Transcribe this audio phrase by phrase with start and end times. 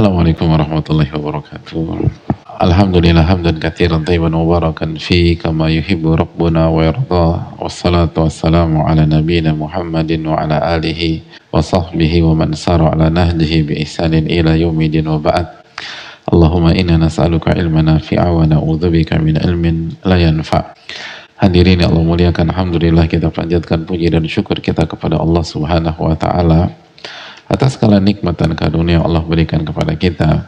[0.00, 2.08] Assalamualaikum warahmatullahi wabarakatuh.
[2.56, 7.52] Alhamdulillah hamdan katsiran tayyiban mubarakan fi kama yuhibbu rabbuna wa yarda.
[7.60, 11.20] Wassalatu wassalamu ala nabiyyina Muhammadin wa ala alihi
[11.52, 15.68] wa sahbihi wa man sara ala nahjihi bi ihsanin ila yaumidin wa ba'd.
[16.32, 20.80] Allahumma inna nas'aluka ilman nafi'a wa na'udzubika min ilmin la yanfa'.
[21.44, 26.88] Hadirin Allah muliakan, Alhamdulillah kita panjatkan puji dan syukur kita kepada Allah Subhanahu wa Ta'ala
[27.50, 30.46] atas segala nikmat dan karunia Allah berikan kepada kita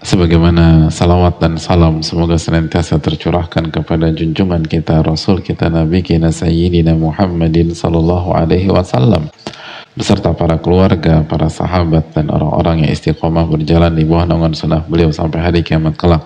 [0.00, 6.96] sebagaimana salawat dan salam semoga senantiasa tercurahkan kepada junjungan kita Rasul kita Nabi kita Sayyidina
[6.96, 9.28] Muhammadin Sallallahu Alaihi Wasallam
[9.92, 15.12] beserta para keluarga, para sahabat dan orang-orang yang istiqomah berjalan di bawah naungan sunnah beliau
[15.12, 16.24] sampai hari kiamat kelak.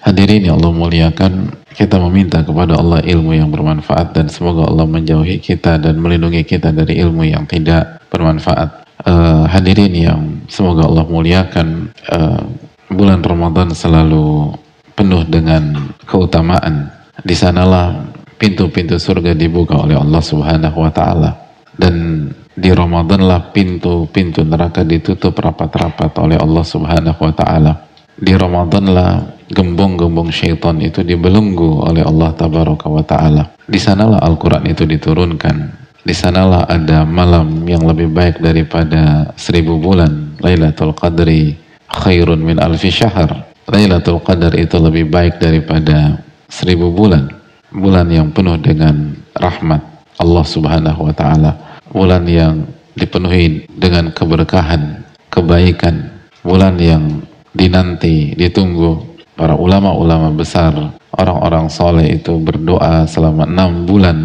[0.00, 5.36] Hadirin yang Allah muliakan, kita meminta kepada Allah ilmu yang bermanfaat dan semoga Allah menjauhi
[5.36, 11.92] kita dan melindungi kita dari ilmu yang tidak bermanfaat uh, hadirin yang semoga Allah muliakan
[12.08, 12.42] uh,
[12.88, 14.54] bulan Ramadan selalu
[14.96, 16.88] penuh dengan keutamaan.
[17.20, 18.06] Di sanalah
[18.40, 21.30] pintu-pintu surga dibuka oleh Allah Subhanahu wa taala.
[21.76, 27.72] Dan di Ramadan lah pintu-pintu neraka ditutup rapat-rapat oleh Allah Subhanahu wa taala.
[28.16, 29.20] Di Ramadan lah
[29.52, 33.44] gembong-gembong syaitan itu dibelenggu oleh Allah Tabaraka wa taala.
[33.68, 40.38] Di sanalah Al-Qur'an itu diturunkan di sanalah ada malam yang lebih baik daripada seribu bulan.
[40.38, 41.58] Lailatul Qadri
[41.90, 43.42] khairun min alfi syahr.
[43.66, 47.26] Lailatul Qadar itu lebih baik daripada seribu bulan.
[47.74, 49.82] Bulan yang penuh dengan rahmat
[50.22, 51.82] Allah subhanahu wa ta'ala.
[51.90, 52.62] Bulan yang
[52.94, 56.14] dipenuhi dengan keberkahan, kebaikan.
[56.46, 59.02] Bulan yang dinanti, ditunggu
[59.34, 64.18] para ulama-ulama besar, orang-orang soleh itu berdoa selama enam bulan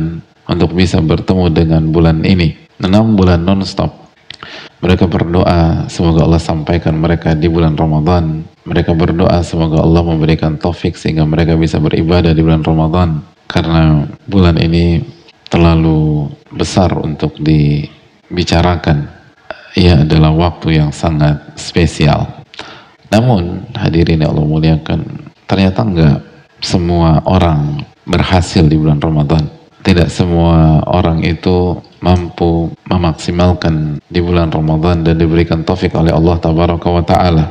[0.52, 2.52] untuk bisa bertemu dengan bulan ini.
[2.84, 4.12] Enam bulan non-stop.
[4.84, 8.44] Mereka berdoa semoga Allah sampaikan mereka di bulan Ramadan.
[8.68, 13.24] Mereka berdoa semoga Allah memberikan taufik sehingga mereka bisa beribadah di bulan Ramadan.
[13.48, 15.00] Karena bulan ini
[15.48, 19.08] terlalu besar untuk dibicarakan.
[19.78, 22.28] Ia adalah waktu yang sangat spesial.
[23.14, 25.00] Namun hadirin yang Allah muliakan,
[25.48, 26.18] ternyata enggak
[26.60, 35.06] semua orang berhasil di bulan Ramadan tidak semua orang itu mampu memaksimalkan di bulan Ramadan
[35.06, 37.46] dan diberikan taufik oleh Allah Tabaraka wa Ta'ala.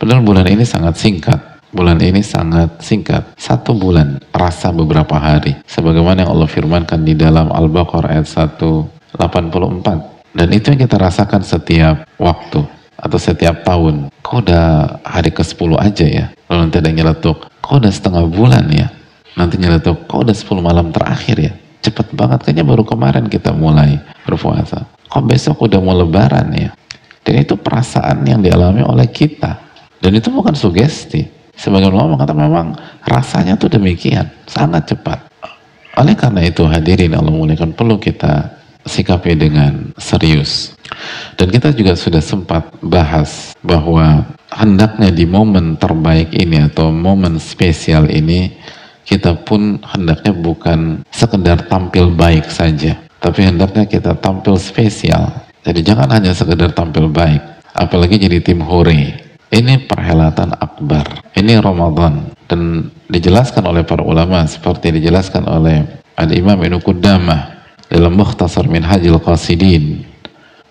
[0.00, 1.38] Padahal bulan ini sangat singkat.
[1.72, 3.32] Bulan ini sangat singkat.
[3.40, 5.56] Satu bulan rasa beberapa hari.
[5.64, 9.16] Sebagaimana yang Allah firmankan di dalam Al-Baqarah ayat 184.
[10.36, 12.60] Dan itu yang kita rasakan setiap waktu
[12.96, 14.12] atau setiap tahun.
[14.20, 14.66] Kok udah
[15.04, 16.26] hari ke-10 aja ya?
[16.48, 17.48] Lalu nanti ada nyeletuk.
[17.64, 18.92] Kok udah setengah bulan ya?
[19.36, 20.04] Nanti nyeletuk.
[20.08, 21.52] Kok udah 10 malam terakhir ya?
[21.82, 24.86] Cepet banget kayaknya baru kemarin kita mulai berpuasa.
[25.10, 26.70] Kok besok udah mau lebaran ya?
[27.22, 29.58] Dan itu perasaan yang dialami oleh kita.
[29.98, 31.26] Dan itu bukan sugesti.
[31.52, 35.28] Sebagai ulama kata memang rasanya tuh demikian sangat cepat.
[36.00, 40.74] Oleh karena itu hadirin Allah muliakan perlu kita sikapi dengan serius.
[41.36, 48.10] Dan kita juga sudah sempat bahas bahwa hendaknya di momen terbaik ini atau momen spesial
[48.10, 48.52] ini
[49.12, 55.28] kita pun hendaknya bukan sekedar tampil baik saja, tapi hendaknya kita tampil spesial.
[55.68, 57.44] Jadi jangan hanya sekedar tampil baik,
[57.76, 59.20] apalagi jadi tim hore.
[59.52, 65.84] Ini perhelatan akbar, ini Ramadan dan dijelaskan oleh para ulama seperti dijelaskan oleh
[66.16, 70.08] Al-Imam Ibnu Qudamah dalam Mukhtasar Minhajil Qasidin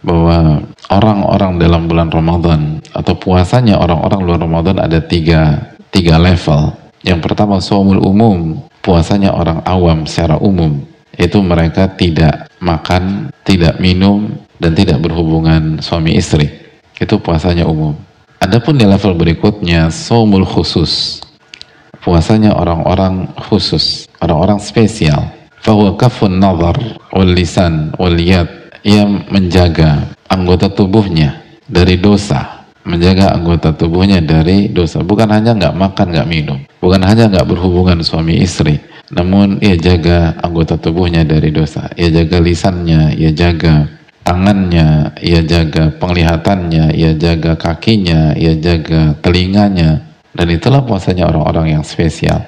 [0.02, 5.62] bahwa orang-orang dalam bulan Ramadan atau puasanya orang-orang luar Ramadan ada tiga,
[5.94, 10.86] tiga level yang pertama somul umum, puasanya orang awam secara umum.
[11.18, 14.30] Itu mereka tidak makan, tidak minum,
[14.62, 16.46] dan tidak berhubungan suami istri.
[17.02, 17.98] Itu puasanya umum.
[18.38, 21.22] Adapun di level berikutnya, somul khusus.
[22.02, 25.30] Puasanya orang-orang khusus, orang-orang spesial.
[25.62, 26.78] Fahuwa kafun nazar
[27.14, 28.50] wal lisan wal yad.
[28.82, 31.38] Ia menjaga anggota tubuhnya
[31.70, 35.02] dari dosa, menjaga anggota tubuhnya dari dosa.
[35.02, 36.60] Bukan hanya nggak makan, nggak minum.
[36.82, 38.82] Bukan hanya nggak berhubungan suami istri.
[39.12, 41.92] Namun ia jaga anggota tubuhnya dari dosa.
[42.00, 43.86] Ia jaga lisannya, ia jaga
[44.24, 50.00] tangannya, ia jaga penglihatannya, ia jaga kakinya, ia jaga telinganya.
[50.32, 52.40] Dan itulah puasanya orang-orang yang spesial.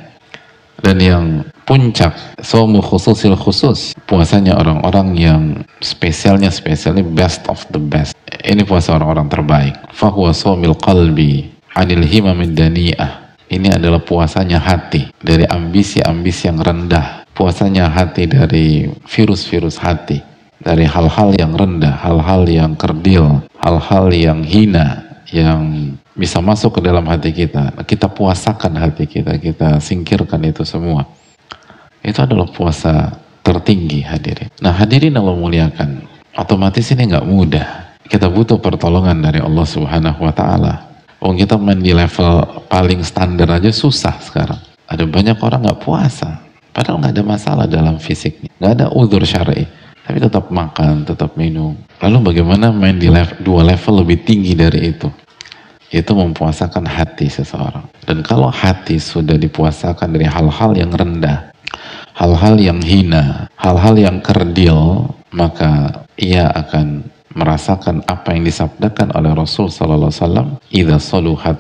[0.84, 1.26] Dan yang
[1.68, 5.42] puncak, somu khususil khusus, puasanya orang-orang yang
[5.80, 9.76] spesialnya spesialnya best of the best ini puasa orang-orang terbaik.
[9.94, 12.06] Fahuwa somil qalbi anil
[12.50, 13.38] dani'ah.
[13.54, 17.30] Ini adalah puasanya hati dari ambisi-ambisi yang rendah.
[17.38, 20.22] Puasanya hati dari virus-virus hati.
[20.64, 25.04] Dari hal-hal yang rendah, hal-hal yang kerdil, hal-hal yang hina,
[25.34, 27.74] yang bisa masuk ke dalam hati kita.
[27.84, 31.10] Kita puasakan hati kita, kita singkirkan itu semua.
[32.00, 34.48] Itu adalah puasa tertinggi hadirin.
[34.64, 36.06] Nah hadirin Allah muliakan,
[36.38, 37.68] otomatis ini nggak mudah.
[38.14, 40.74] Kita butuh pertolongan dari Allah Subhanahu Wa Taala.
[41.18, 44.62] Oh kita main di level paling standar aja susah sekarang.
[44.86, 49.66] Ada banyak orang nggak puasa, padahal nggak ada masalah dalam fisiknya, nggak ada udur syar'i,
[50.06, 51.74] tapi tetap makan, tetap minum.
[52.06, 55.10] Lalu bagaimana main di level, dua level lebih tinggi dari itu?
[55.90, 57.90] Itu mempuasakan hati seseorang.
[58.06, 61.50] Dan kalau hati sudah dipuasakan dari hal-hal yang rendah,
[62.14, 69.70] hal-hal yang hina, hal-hal yang kerdil, maka ia akan merasakan apa yang disabdakan oleh Rasul
[69.70, 71.60] sallallahu alaihi wasallam, "Idza saluhat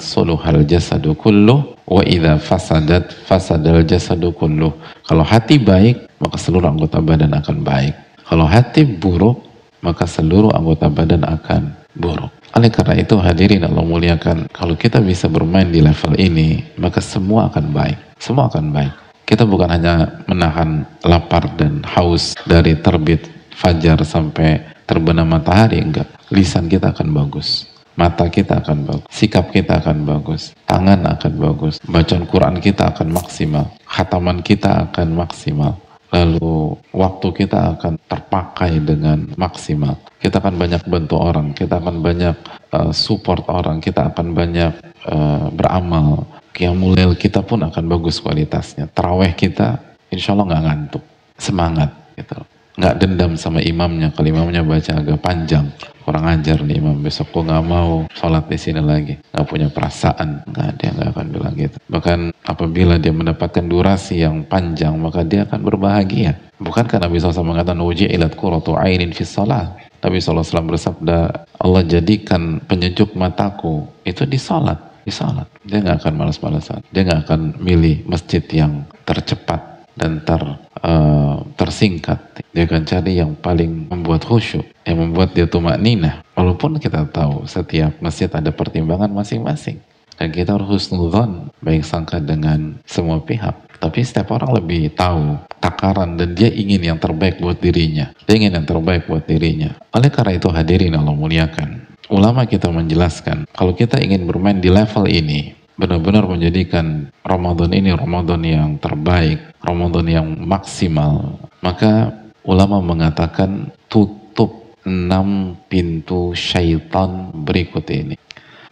[0.69, 4.73] jasadu kullu wa idza fasadat fasadal jasadu kullu."
[5.05, 7.93] Kalau hati baik, maka seluruh anggota badan akan baik.
[8.23, 9.43] Kalau hati buruk,
[9.83, 12.31] maka seluruh anggota badan akan buruk.
[12.53, 17.49] Oleh karena itu hadirin Allah muliakan, kalau kita bisa bermain di level ini, maka semua
[17.49, 17.97] akan baik.
[18.21, 18.93] Semua akan baik.
[19.25, 23.25] Kita bukan hanya menahan lapar dan haus dari terbit
[23.57, 24.61] fajar sampai
[24.93, 26.05] terbenam matahari enggak.
[26.29, 27.65] Lisan kita akan bagus.
[27.97, 29.09] Mata kita akan bagus.
[29.09, 30.53] Sikap kita akan bagus.
[30.69, 31.81] Tangan akan bagus.
[31.81, 33.73] Bacaan Quran kita akan maksimal.
[33.89, 35.81] Khataman kita akan maksimal.
[36.13, 39.97] Lalu waktu kita akan terpakai dengan maksimal.
[40.21, 41.57] Kita akan banyak bantu orang.
[41.57, 42.37] Kita akan banyak
[42.69, 43.81] uh, support orang.
[43.81, 44.73] Kita akan banyak
[45.09, 46.29] uh, beramal.
[46.53, 48.93] Qiyamul kita pun akan bagus kualitasnya.
[48.93, 51.03] Terawih kita insya Allah nggak ngantuk.
[51.33, 54.09] Semangat gitu nggak dendam sama imamnya.
[54.13, 55.69] Kalau imamnya baca agak panjang.
[56.03, 56.99] Kurang ajar nih imam.
[56.99, 59.15] Besok kok nggak mau sholat di sini lagi.
[59.31, 60.43] Nggak punya perasaan.
[60.49, 61.77] Nggak dia nggak akan bilang gitu.
[61.87, 66.35] Bahkan apabila dia mendapatkan durasi yang panjang maka dia akan berbahagia.
[66.59, 69.79] Bukan karena Nabi SAW mengatakan uji ilat kuratu ainin fi sholat.
[70.03, 74.75] Nabi SAW bersabda Allah jadikan penyejuk mataku itu di sholat.
[75.07, 75.47] Di sholat.
[75.63, 76.83] Dia nggak akan malas-malasan.
[76.91, 80.41] Dia nggak akan milih masjid yang tercepat dan ter,
[80.83, 82.19] uh, tersingkat.
[82.53, 86.21] Dia akan cari yang paling membuat khusyuk, yang membuat dia tumak nina.
[86.37, 89.81] Walaupun kita tahu setiap masjid ada pertimbangan masing-masing.
[90.13, 93.57] Dan kita harus husnudhan, baik sangka dengan semua pihak.
[93.81, 98.13] Tapi setiap orang lebih tahu takaran dan dia ingin yang terbaik buat dirinya.
[98.29, 99.73] Dia ingin yang terbaik buat dirinya.
[99.91, 101.89] Oleh karena itu hadirin Allah muliakan.
[102.13, 108.41] Ulama kita menjelaskan, kalau kita ingin bermain di level ini, benar-benar menjadikan Ramadan ini Ramadan
[108.45, 112.13] yang terbaik, Ramadan yang maksimal, maka
[112.45, 118.19] ulama mengatakan tutup enam pintu syaitan berikut ini.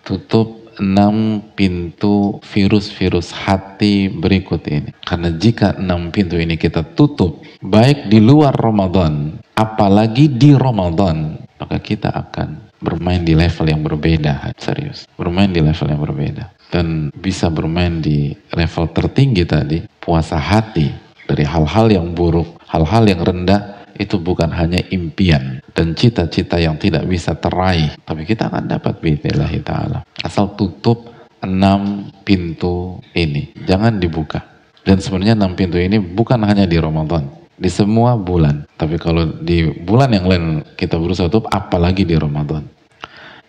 [0.04, 4.92] Tutup enam pintu virus-virus hati berikut ini.
[5.04, 11.78] Karena jika enam pintu ini kita tutup, baik di luar Ramadan, apalagi di Ramadan, maka
[11.78, 15.06] kita akan bermain di level yang berbeda, serius.
[15.14, 20.88] Bermain di level yang berbeda dan bisa bermain di level tertinggi tadi, puasa hati
[21.28, 27.06] dari hal-hal yang buruk, hal-hal yang rendah, itu bukan hanya impian dan cita-cita yang tidak
[27.06, 30.02] bisa teraih, tapi kita akan dapat biidznillahi ta'ala.
[30.26, 31.12] Asal tutup
[31.44, 34.42] enam pintu ini, jangan dibuka.
[34.82, 38.66] Dan sebenarnya enam pintu ini bukan hanya di Ramadan, di semua bulan.
[38.74, 42.66] Tapi kalau di bulan yang lain kita berusaha tutup, apalagi di Ramadan.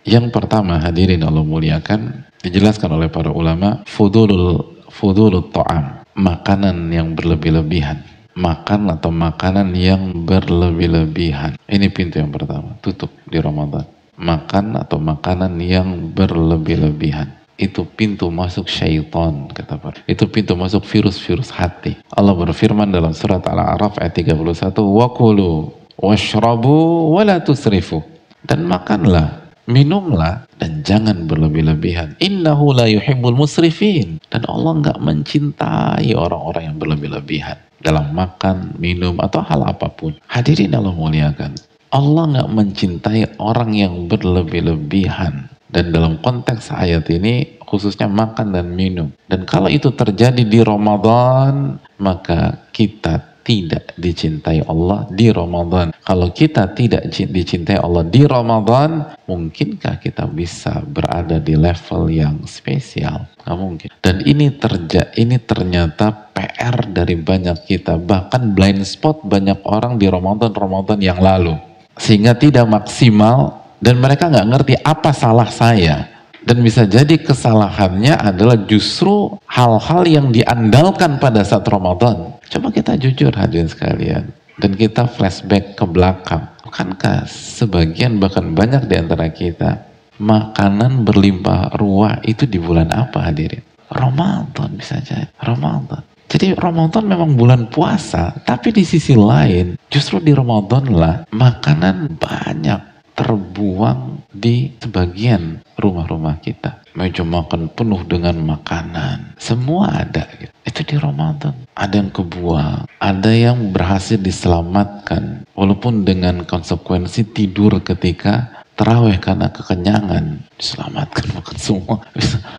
[0.02, 8.04] Yang pertama hadirin Allah muliakan dijelaskan oleh para ulama fudulul fudulul ta'am makanan yang berlebih-lebihan.
[8.32, 11.60] Makan atau makanan yang berlebih-lebihan.
[11.68, 13.84] Ini pintu yang pertama tutup di Ramadan.
[14.16, 17.28] Makan atau makanan yang berlebih-lebihan.
[17.60, 20.00] Itu pintu masuk syaitan kata para.
[20.08, 22.00] Itu pintu masuk virus-virus hati.
[22.08, 25.68] Allah berfirman dalam surat Al-A'raf ayat 31 wakulu
[26.00, 28.00] washrabu wala tusrifu.
[28.42, 32.18] Dan makanlah minumlah dan jangan berlebih-lebihan.
[32.18, 34.18] Innahu la yuhibbul musrifin.
[34.32, 40.14] Dan Allah nggak mencintai orang-orang yang berlebih-lebihan dalam makan, minum atau hal apa pun.
[40.30, 41.58] Hadirin Allah muliakan.
[41.92, 45.50] Allah nggak mencintai orang yang berlebih-lebihan.
[45.72, 49.08] Dan dalam konteks ayat ini khususnya makan dan minum.
[49.24, 55.90] Dan kalau itu terjadi di Ramadan, maka kita tidak dicintai Allah di Ramadan.
[56.02, 63.26] Kalau kita tidak dicintai Allah di Ramadan, mungkinkah kita bisa berada di level yang spesial?
[63.42, 63.88] Nggak mungkin.
[63.98, 67.98] Dan ini terja ini ternyata PR dari banyak kita.
[67.98, 71.58] Bahkan blind spot banyak orang di Ramadan-Ramadan yang lalu.
[71.98, 76.21] Sehingga tidak maksimal dan mereka nggak ngerti apa salah saya.
[76.42, 82.34] Dan bisa jadi kesalahannya adalah justru hal-hal yang diandalkan pada saat Ramadan.
[82.50, 84.34] Coba kita jujur hadirin sekalian.
[84.58, 86.50] Dan kita flashback ke belakang.
[86.66, 89.86] Bukankah sebagian bahkan banyak di antara kita
[90.20, 93.62] makanan berlimpah ruah itu di bulan apa hadirin?
[93.88, 95.28] Ramadan bisa jadi.
[95.40, 96.04] Ramadan.
[96.32, 102.91] Jadi Ramadan memang bulan puasa, tapi di sisi lain justru di Ramadan lah makanan banyak
[103.12, 106.84] terbuang di sebagian rumah-rumah kita.
[106.92, 109.36] Meja makan penuh dengan makanan.
[109.40, 110.28] Semua ada.
[110.36, 110.52] Gitu.
[110.68, 111.56] Itu di Ramadan.
[111.72, 112.84] Ada yang kebuang.
[113.00, 115.48] Ada yang berhasil diselamatkan.
[115.56, 120.44] Walaupun dengan konsekuensi tidur ketika terawih karena kekenyangan.
[120.60, 121.96] Diselamatkan makan semua.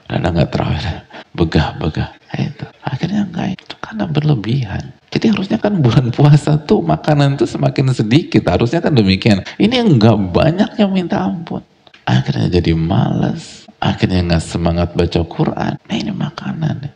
[0.10, 0.82] Ada nggak terawih.
[1.38, 2.10] Begah-begah.
[2.34, 2.66] Itu.
[2.82, 3.54] Akhirnya enggak.
[3.62, 4.84] Itu karena berlebihan.
[5.14, 8.50] Jadi harusnya kan bulan puasa tuh makanan tuh semakin sedikit.
[8.50, 9.46] Harusnya kan demikian.
[9.62, 11.62] Ini enggak banyak yang minta ampun.
[12.10, 13.70] Akhirnya jadi malas.
[13.78, 15.78] Akhirnya nggak semangat baca Quran.
[15.78, 16.90] Nah ini makanan.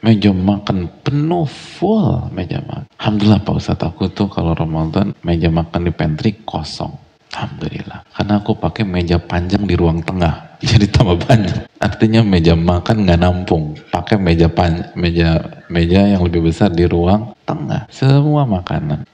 [0.00, 2.88] Meja makan penuh full meja makan.
[2.96, 7.09] Alhamdulillah Pak Ustadz aku tuh kalau Ramadan meja makan di pantry kosong.
[7.30, 8.02] Alhamdulillah.
[8.10, 10.50] Karena aku pakai meja panjang di ruang tengah.
[10.70, 11.70] jadi tambah banyak.
[11.80, 13.78] Artinya meja makan nggak nampung.
[13.88, 17.86] Pakai meja pan, meja meja yang lebih besar di ruang tengah.
[17.88, 19.06] Semua makanan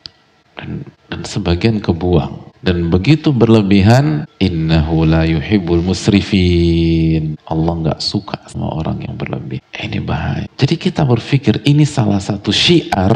[0.56, 0.70] dan,
[1.12, 2.46] dan sebagian kebuang.
[2.64, 7.38] Dan begitu berlebihan, innahu la yuhibbul musrifin.
[7.46, 9.62] Allah nggak suka sama orang yang berlebih.
[9.70, 10.50] Eh, ini bahaya.
[10.58, 13.14] Jadi kita berpikir ini salah satu syiar,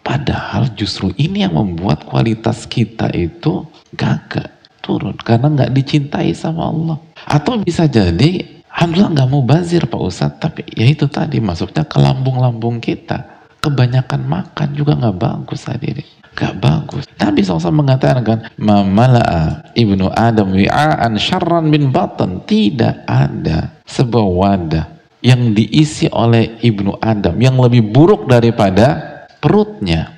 [0.00, 4.52] padahal justru ini yang membuat kualitas kita itu gagal
[4.84, 6.96] turun karena nggak dicintai sama Allah.
[7.26, 11.96] Atau bisa jadi Alhamdulillah nggak mau bazir Pak Ustadz, tapi ya itu tadi masuknya ke
[11.96, 13.24] lambung-lambung kita.
[13.64, 16.04] Kebanyakan makan juga nggak bagus hadirin.
[16.36, 17.08] Gak bagus.
[17.16, 22.44] Nabi SAW mengatakan kan, Mamala'a ibnu Adam wi'aan syarran bin batan.
[22.44, 24.84] Tidak ada sebuah wadah
[25.24, 29.00] yang diisi oleh ibnu Adam yang lebih buruk daripada
[29.40, 30.15] perutnya.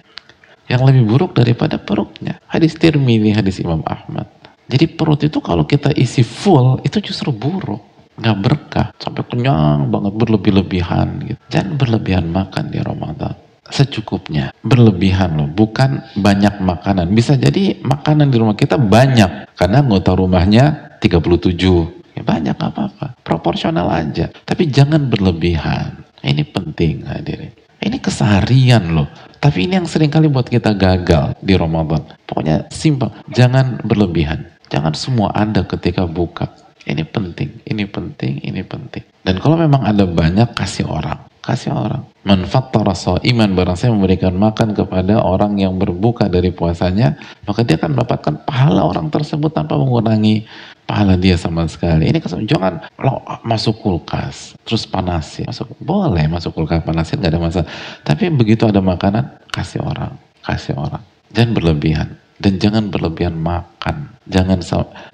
[0.68, 2.36] Yang lebih buruk daripada perutnya.
[2.44, 4.28] Hadis Tirmidzi, hadis Imam Ahmad.
[4.68, 7.80] Jadi perut itu kalau kita isi full itu justru buruk,
[8.20, 11.08] nggak berkah, sampai kenyang banget berlebih-lebihan.
[11.24, 11.40] Gitu.
[11.48, 13.32] Jangan berlebihan makan di Ramadan,
[13.64, 17.08] secukupnya, berlebihan loh, bukan banyak makanan.
[17.16, 21.96] Bisa jadi makanan di rumah kita banyak, karena anggota rumahnya 37.
[22.12, 24.28] Ya banyak apa-apa, proporsional aja.
[24.44, 26.04] Tapi jangan berlebihan.
[26.18, 27.54] Ini penting hadirin.
[27.78, 29.08] Ini keseharian loh.
[29.38, 32.02] Tapi ini yang sering kali buat kita gagal di Ramadan.
[32.26, 34.50] Pokoknya simpel, jangan berlebihan.
[34.66, 36.50] Jangan semua ada ketika buka.
[36.88, 39.04] Ini penting, ini penting, ini penting.
[39.22, 41.20] Dan kalau memang ada banyak, kasih orang.
[41.44, 42.04] Kasih orang.
[42.28, 47.16] Manfaat taraso iman barang saya memberikan makan kepada orang yang berbuka dari puasanya,
[47.48, 50.44] maka dia akan mendapatkan pahala orang tersebut tanpa mengurangi
[50.88, 52.08] pahala dia sama sekali.
[52.08, 55.44] Ini jangan lo masuk kulkas terus panasin.
[55.52, 57.68] Masuk boleh masuk kulkas panasin nggak ada masalah.
[58.00, 61.04] Tapi begitu ada makanan kasih orang, kasih orang.
[61.28, 62.08] Jangan berlebihan
[62.40, 64.16] dan jangan berlebihan makan.
[64.28, 64.64] Jangan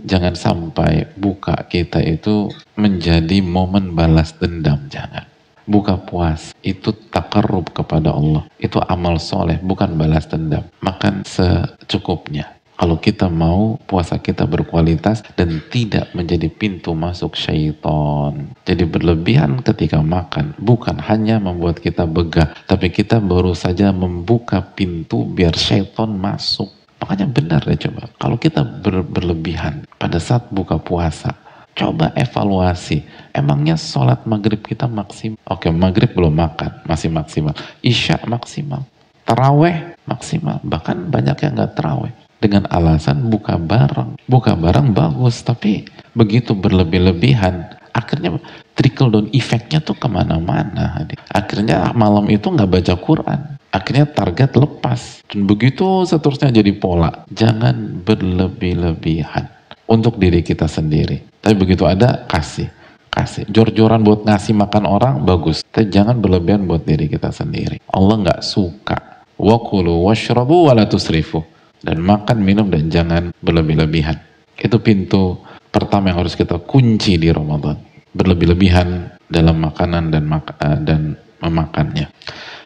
[0.03, 5.27] jangan sampai buka kita itu menjadi momen balas dendam, jangan.
[5.65, 8.45] Buka puas itu takarrub kepada Allah.
[8.61, 10.67] Itu amal soleh, bukan balas dendam.
[10.85, 12.53] Makan secukupnya.
[12.75, 18.51] Kalau kita mau puasa kita berkualitas dan tidak menjadi pintu masuk syaitan.
[18.67, 25.23] Jadi berlebihan ketika makan bukan hanya membuat kita begah, tapi kita baru saja membuka pintu
[25.23, 26.67] biar syaitan masuk.
[26.99, 28.11] Makanya benar deh coba.
[28.19, 31.37] Kalau kita ber berlebihan pada saat buka puasa,
[31.79, 33.07] coba evaluasi.
[33.31, 35.39] Emangnya sholat maghrib kita maksimal?
[35.47, 37.55] Oke, maghrib belum makan, masih maksimal.
[37.87, 38.83] Isya maksimal.
[39.29, 40.59] Teraweh maksimal.
[40.65, 42.24] Bahkan banyak yang nggak teraweh.
[42.45, 44.21] Dengan alasan buka bareng.
[44.29, 48.37] Buka bareng bagus, tapi begitu berlebih-lebihan, akhirnya
[48.77, 51.09] trickle down efeknya tuh ke mana-mana.
[51.33, 53.41] Akhirnya malam itu nggak baca Quran.
[53.73, 55.25] Akhirnya target lepas.
[55.25, 57.25] Dan begitu seterusnya jadi pola.
[57.33, 59.49] Jangan berlebih-lebihan
[59.89, 61.25] untuk diri kita sendiri.
[61.41, 62.69] Tapi begitu ada kasih.
[63.09, 63.49] Kasih.
[63.49, 65.65] Jor-joran buat ngasih makan orang bagus.
[65.65, 67.81] Tapi jangan berlebihan buat diri kita sendiri.
[67.89, 69.25] Allah nggak suka.
[69.41, 71.54] Wakulu washrabu walatusrifu
[71.85, 74.17] dan makan minum dan jangan berlebih-lebihan
[74.57, 75.39] itu pintu
[75.69, 77.77] pertama yang harus kita kunci di Ramadan
[78.17, 81.15] berlebih-lebihan dalam makanan dan mak eh, dan
[81.45, 82.09] memakannya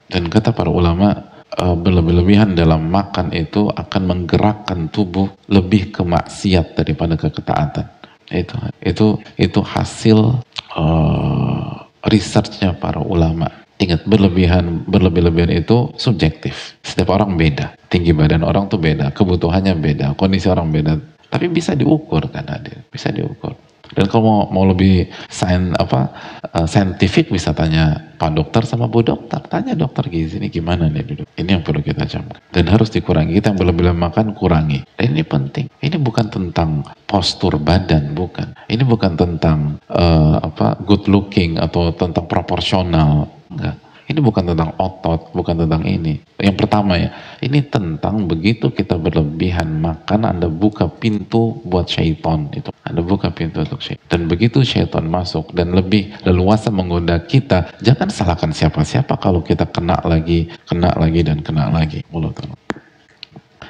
[0.08, 1.12] dan kata para ulama,
[1.60, 7.87] uh, berlebih-lebihan dalam makan itu akan menggerakkan tubuh lebih ke maksiat daripada ke ketaatan.
[8.32, 9.06] Itu itu
[9.37, 10.40] itu hasil
[10.76, 11.68] uh,
[12.08, 13.52] researchnya para ulama.
[13.78, 16.75] Ingat berlebihan berlebih-lebihan itu subjektif.
[16.82, 17.78] Setiap orang beda.
[17.87, 20.99] Tinggi badan orang tuh beda, kebutuhannya beda, kondisi orang beda.
[21.30, 23.54] Tapi bisa diukur kan Adil, bisa diukur.
[23.95, 26.12] Dan kalau mau, mau lebih sain, apa
[26.52, 29.38] uh, saintifik bisa tanya Pak Dokter sama Bu Dokter.
[29.47, 31.26] Tanya dokter gizi ini gimana nih duduk.
[31.38, 32.38] Ini yang perlu kita camkan.
[32.50, 33.38] Dan harus dikurangi.
[33.38, 34.83] Kita yang berlebihan makan kurangi.
[34.99, 35.66] Dan ini penting.
[35.78, 38.59] Ini bukan tentang postur badan, bukan.
[38.66, 43.30] Ini bukan tentang uh, apa good looking atau tentang proporsional.
[43.49, 46.17] Enggak ini bukan tentang otot, bukan tentang ini.
[46.41, 47.12] Yang pertama ya,
[47.45, 52.49] ini tentang begitu kita berlebihan makan, Anda buka pintu buat syaitan.
[52.57, 54.09] Itu Anda buka pintu untuk syaitan.
[54.09, 60.00] Dan begitu syaitan masuk dan lebih leluasa menggoda kita, jangan salahkan siapa-siapa kalau kita kena
[60.09, 62.00] lagi, kena lagi dan kena lagi.
[62.09, 62.41] Mulut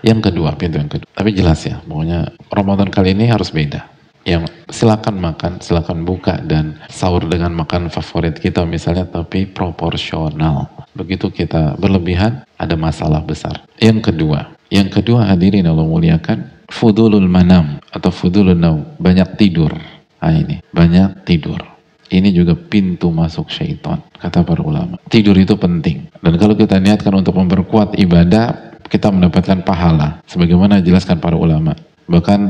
[0.06, 1.10] Yang kedua, pintu yang kedua.
[1.10, 3.90] Tapi jelas ya, pokoknya Ramadan kali ini harus beda
[4.22, 10.68] yang silakan makan, silakan buka dan sahur dengan makan favorit kita misalnya tapi proporsional.
[10.92, 13.64] Begitu kita berlebihan ada masalah besar.
[13.80, 19.72] Yang kedua, yang kedua hadirin Allah muliakan fudulul manam atau fudulul naum, banyak tidur.
[20.20, 21.58] Nah ini, banyak tidur.
[22.08, 24.96] Ini juga pintu masuk syaitan, kata para ulama.
[25.12, 26.08] Tidur itu penting.
[26.24, 30.24] Dan kalau kita niatkan untuk memperkuat ibadah, kita mendapatkan pahala.
[30.24, 31.76] Sebagaimana dijelaskan para ulama.
[32.08, 32.40] Bahkan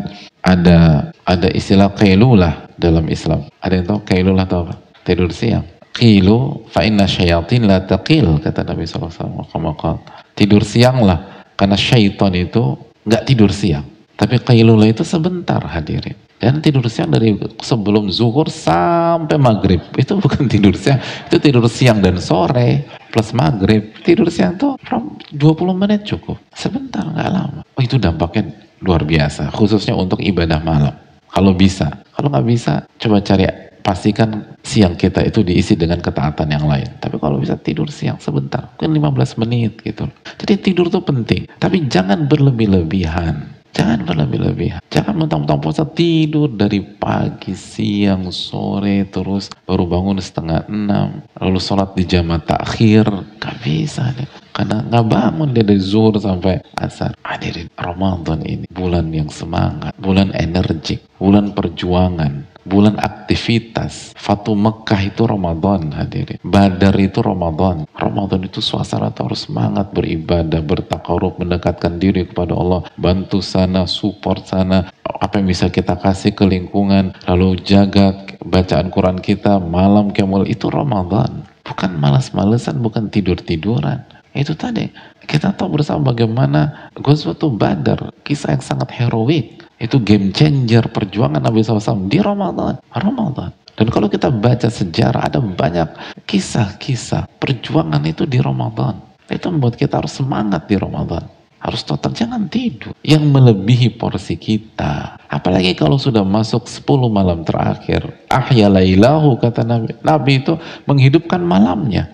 [0.47, 3.51] ada ada istilah kailulah dalam Islam.
[3.59, 4.75] Ada yang tahu kailulah atau apa?
[5.03, 5.67] Tidur siang.
[5.99, 9.99] Qilu fa inna syayatin la taqil kata Nabi SAW.
[10.39, 13.83] Tidur siang lah karena syaitan itu nggak tidur siang.
[14.15, 16.28] Tapi kailulah itu sebentar hadirin.
[16.39, 19.83] Dan tidur siang dari sebelum zuhur sampai maghrib.
[19.99, 21.03] Itu bukan tidur siang.
[21.27, 23.91] Itu tidur siang dan sore plus maghrib.
[24.07, 25.35] Tidur siang tuh 20
[25.75, 26.39] menit cukup.
[26.55, 27.61] Sebentar, nggak lama.
[27.75, 30.95] Oh itu dampaknya luar biasa, khususnya untuk ibadah malam.
[31.29, 33.45] Kalau bisa, kalau nggak bisa, coba cari
[33.83, 37.01] pastikan siang kita itu diisi dengan ketaatan yang lain.
[37.01, 40.09] Tapi kalau bisa tidur siang sebentar, mungkin 15 menit gitu.
[40.39, 43.58] Jadi tidur itu penting, tapi jangan berlebih-lebihan.
[43.77, 44.81] Jangan berlebih-lebihan.
[44.89, 51.95] Jangan mentang-mentang puasa tidur dari pagi, siang, sore, terus baru bangun setengah enam, lalu sholat
[51.95, 53.07] di jamaah takhir.
[53.39, 54.27] Gak bisa deh.
[54.59, 57.15] Karena nggak bangun dia dari zuhur sampai asar.
[57.23, 64.13] Hadirin Ramadan ini bulan yang semangat, bulan energik, bulan perjuangan, bulan aktivitas.
[64.15, 66.37] Fatu Mekah itu Ramadan hadirin.
[66.45, 67.89] Badar itu Ramadan.
[67.97, 72.85] Ramadan itu suasana harus semangat beribadah, bertakarub, mendekatkan diri kepada Allah.
[73.01, 74.93] Bantu sana, support sana.
[75.01, 77.17] Apa yang bisa kita kasih ke lingkungan.
[77.25, 81.49] Lalu jaga bacaan Quran kita malam kemul itu Ramadan.
[81.65, 84.05] Bukan malas-malesan, bukan tidur-tiduran.
[84.37, 84.87] Itu tadi,
[85.25, 89.58] kita tahu bersama bagaimana Ghazwatul Badar, kisah yang sangat heroik.
[89.79, 92.83] Itu game changer perjuangan Nabi SAW di Ramadan.
[92.91, 93.55] Ramadan.
[93.79, 95.87] Dan kalau kita baca sejarah, ada banyak
[96.27, 98.99] kisah-kisah perjuangan itu di Ramadan.
[99.31, 101.23] Itu membuat kita harus semangat di Ramadan.
[101.63, 102.95] Harus total, jangan tidur.
[103.07, 105.19] Yang melebihi porsi kita.
[105.31, 108.03] Apalagi kalau sudah masuk 10 malam terakhir.
[108.27, 109.95] Ahya lailahu, kata Nabi.
[110.03, 112.11] Nabi itu menghidupkan malamnya.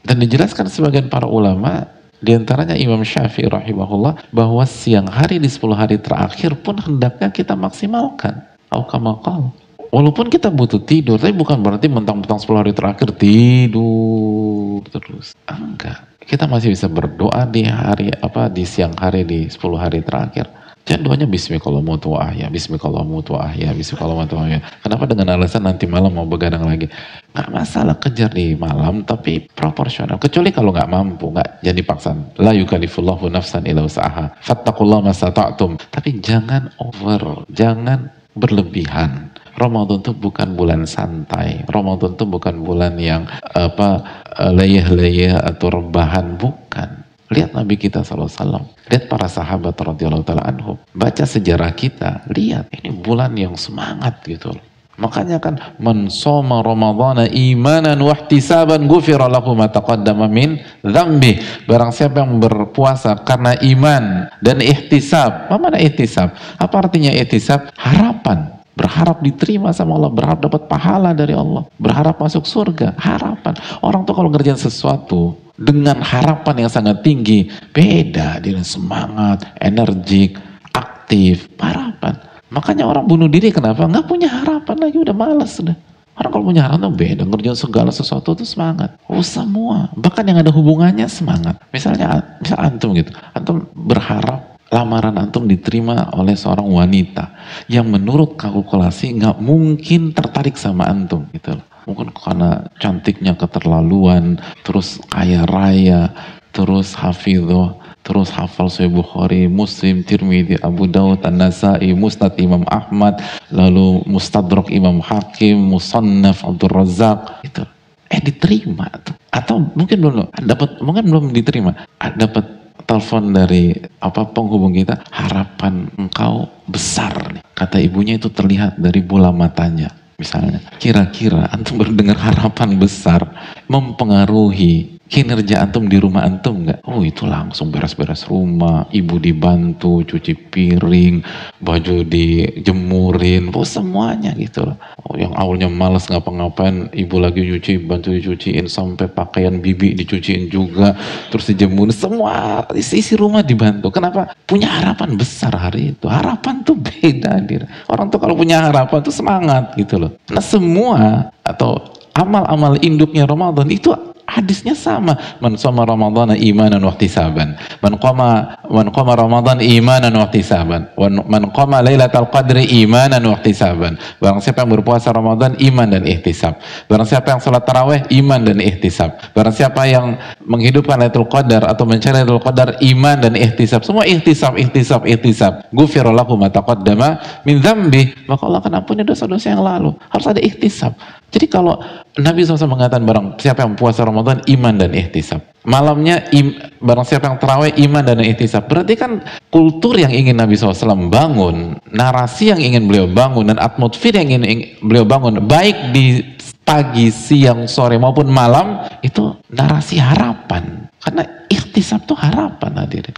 [0.00, 1.84] Dan dijelaskan sebagian para ulama,
[2.18, 7.54] di antaranya Imam Syafi'i rahimahullah, bahwa siang hari di 10 hari terakhir pun hendaknya kita
[7.54, 8.42] maksimalkan.
[8.68, 9.54] Aukamakal.
[9.88, 15.32] Walaupun kita butuh tidur, tapi bukan berarti mentang-mentang 10 hari terakhir tidur terus.
[15.48, 16.04] Enggak.
[16.28, 20.44] Kita masih bisa berdoa di hari apa di siang hari di 10 hari terakhir.
[20.88, 24.60] Jangan doanya bismillahirrahmanirrahim ahya, bismillahirrahmanirrahim ahya, bismillahirrahmanirrahim ahya.
[24.80, 26.88] Kenapa dengan alasan nanti malam mau begadang lagi?
[27.36, 30.16] Gak masalah kejar di malam, tapi proporsional.
[30.16, 32.16] Kecuali kalau gak mampu, gak jadi paksa.
[32.40, 34.32] La yukalifullahu nafsan ila usaha.
[34.40, 35.76] Fattakullah masata'tum.
[35.92, 39.28] Tapi jangan over, jangan berlebihan.
[39.60, 41.68] Ramadan itu bukan bulan santai.
[41.68, 44.08] Ramadan itu bukan bulan yang apa
[44.56, 47.04] leyeh-leyeh atau rebahan, bukan.
[47.28, 48.64] Lihat Nabi kita SAW.
[48.88, 50.80] Lihat para sahabat radhiyallahu taala anhum.
[50.96, 54.56] Baca sejarah kita, lihat ini bulan yang semangat gitu
[54.98, 61.38] Makanya kan man soma ramadhana imanan wa ihtisaban ghufira lahu ma taqaddama min dzambi.
[61.70, 65.46] Barang siapa yang berpuasa karena iman dan ihtisab.
[65.46, 66.34] Apa mana ihtisab?
[66.58, 67.70] Apa artinya ihtisab?
[67.78, 73.54] Harapan berharap diterima sama Allah, berharap dapat pahala dari Allah, berharap masuk surga, harapan.
[73.82, 77.50] Orang tuh kalau ngerjain sesuatu, dengan harapan yang sangat tinggi.
[77.74, 80.38] Beda dengan semangat, energik,
[80.70, 82.14] aktif, harapan.
[82.48, 83.84] Makanya orang bunuh diri kenapa?
[83.84, 85.76] Nggak punya harapan lagi, udah malas sudah.
[86.18, 88.96] Orang kalau punya harapan beda, ngerjain segala sesuatu itu semangat.
[89.06, 91.60] Oh semua, bahkan yang ada hubungannya semangat.
[91.70, 97.32] Misalnya, misal antum gitu, antum berharap lamaran antum diterima oleh seorang wanita
[97.72, 101.56] yang menurut kalkulasi nggak mungkin tertarik sama antum gitu
[101.88, 106.12] mungkin karena cantiknya keterlaluan, terus kaya raya,
[106.52, 114.04] terus hafidho, terus hafal Sahih Bukhari, Muslim, Tirmidzi, Abu Dawud, An-Nasai, Musnad Imam Ahmad, lalu
[114.04, 117.64] Mustadrak Imam Hakim, Musannaf Abdul Razak, itu
[118.08, 119.16] eh diterima tuh.
[119.32, 121.76] Atau mungkin belum dapat mungkin belum diterima.
[122.00, 122.44] Dapat
[122.88, 127.44] telepon dari apa penghubung kita, harapan engkau besar nih.
[127.52, 129.92] Kata ibunya itu terlihat dari bola matanya.
[130.18, 133.22] Misalnya, kira-kira antum berdengar harapan besar
[133.70, 136.84] mempengaruhi kinerja antum di rumah antum nggak?
[136.84, 141.24] Oh itu langsung beres-beres rumah, ibu dibantu, cuci piring,
[141.64, 144.76] baju dijemurin, oh semuanya gitu loh.
[145.08, 150.92] Oh, yang awalnya males ngapa-ngapain, ibu lagi cuci, bantu dicuciin sampai pakaian bibi dicuciin juga,
[151.32, 153.88] terus dijemurin, semua isi, isi rumah dibantu.
[153.88, 154.36] Kenapa?
[154.44, 156.06] Punya harapan besar hari itu.
[156.06, 157.64] Harapan tuh beda dir.
[157.88, 160.12] Orang tuh kalau punya harapan tuh semangat gitu loh.
[160.28, 161.80] Nah semua atau
[162.18, 163.94] amal-amal induknya Ramadan itu
[164.28, 165.16] hadisnya sama.
[165.40, 167.56] Man sama ramadhana imanan wa ihtisaban.
[167.80, 170.92] Man qama man qama ramadhan imanan wa ihtisaban.
[171.24, 173.96] Man qama lailatul qadri imanan wa ihtisaban.
[174.20, 176.60] Barang siapa yang berpuasa Ramadan iman dan ihtisab.
[176.86, 179.16] Barang siapa yang salat tarawih iman dan ihtisab.
[179.32, 183.80] Barang siapa yang menghidupkan Lailatul Qadar atau mencari Lailatul Qadar iman dan ihtisab.
[183.82, 185.72] Semua ihtisab ihtisab ihtisab.
[185.72, 189.96] Ghufira lahu ma taqaddama min dzambi maka Allah akan ampuni dosa-dosa yang lalu.
[190.12, 190.92] Harus ada ihtisab
[191.28, 191.76] jadi kalau
[192.16, 195.44] Nabi SAW mengatakan barang siapa yang puasa Ramadan iman dan ihtisab.
[195.68, 198.64] Malamnya im, barang siapa yang terawih iman dan ihtisab.
[198.64, 199.20] Berarti kan
[199.52, 204.80] kultur yang ingin Nabi SAW bangun, narasi yang ingin beliau bangun dan atmosfer yang ingin
[204.80, 206.24] beliau bangun baik di
[206.64, 210.88] pagi, siang, sore maupun malam itu narasi harapan.
[210.96, 213.16] Karena ihtisab itu harapan hadirin.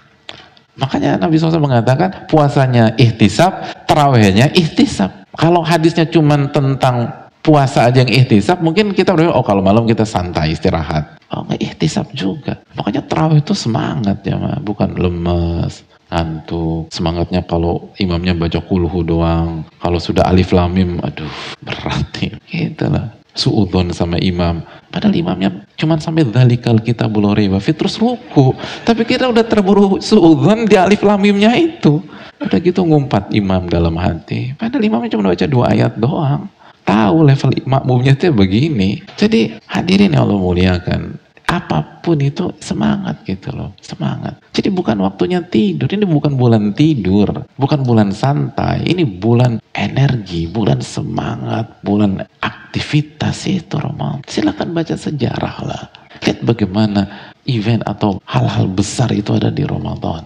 [0.81, 5.29] Makanya Nabi SAW mengatakan puasanya ihtisab, terawihnya ihtisab.
[5.37, 10.05] Kalau hadisnya cuma tentang puasa aja yang ihtisab, mungkin kita berpikir, oh kalau malam kita
[10.05, 11.21] santai, istirahat.
[11.33, 12.61] Oh nggak ihtisab juga.
[12.77, 14.59] Makanya terawih itu semangat ya, ma.
[14.61, 16.91] bukan lemes, ngantuk.
[16.91, 19.65] Semangatnya kalau imamnya baca kulhu doang.
[19.79, 21.31] Kalau sudah alif lamim, aduh
[21.63, 22.35] berat nih.
[22.51, 23.15] Gitu lah.
[23.31, 24.67] Suudon sama imam.
[24.91, 28.59] Padahal imamnya cuma sampai dalikal kita riba terus ruku.
[28.83, 32.03] Tapi kita udah terburu suudon di alif lamimnya itu.
[32.43, 34.51] Udah gitu ngumpat imam dalam hati.
[34.59, 36.51] Padahal imamnya cuma baca dua ayat doang
[36.85, 39.03] tahu level makmumnya itu begini.
[39.17, 41.17] Jadi hadirin yang Allah muliakan.
[41.51, 44.39] Apa pun itu semangat gitu loh, semangat.
[44.55, 50.79] Jadi bukan waktunya tidur, ini bukan bulan tidur, bukan bulan santai, ini bulan energi, bulan
[50.79, 54.23] semangat, bulan aktivitas itu Ramadan.
[54.31, 55.83] Silakan baca sejarah lah.
[56.23, 60.23] Lihat bagaimana event atau hal-hal besar itu ada di Ramadan.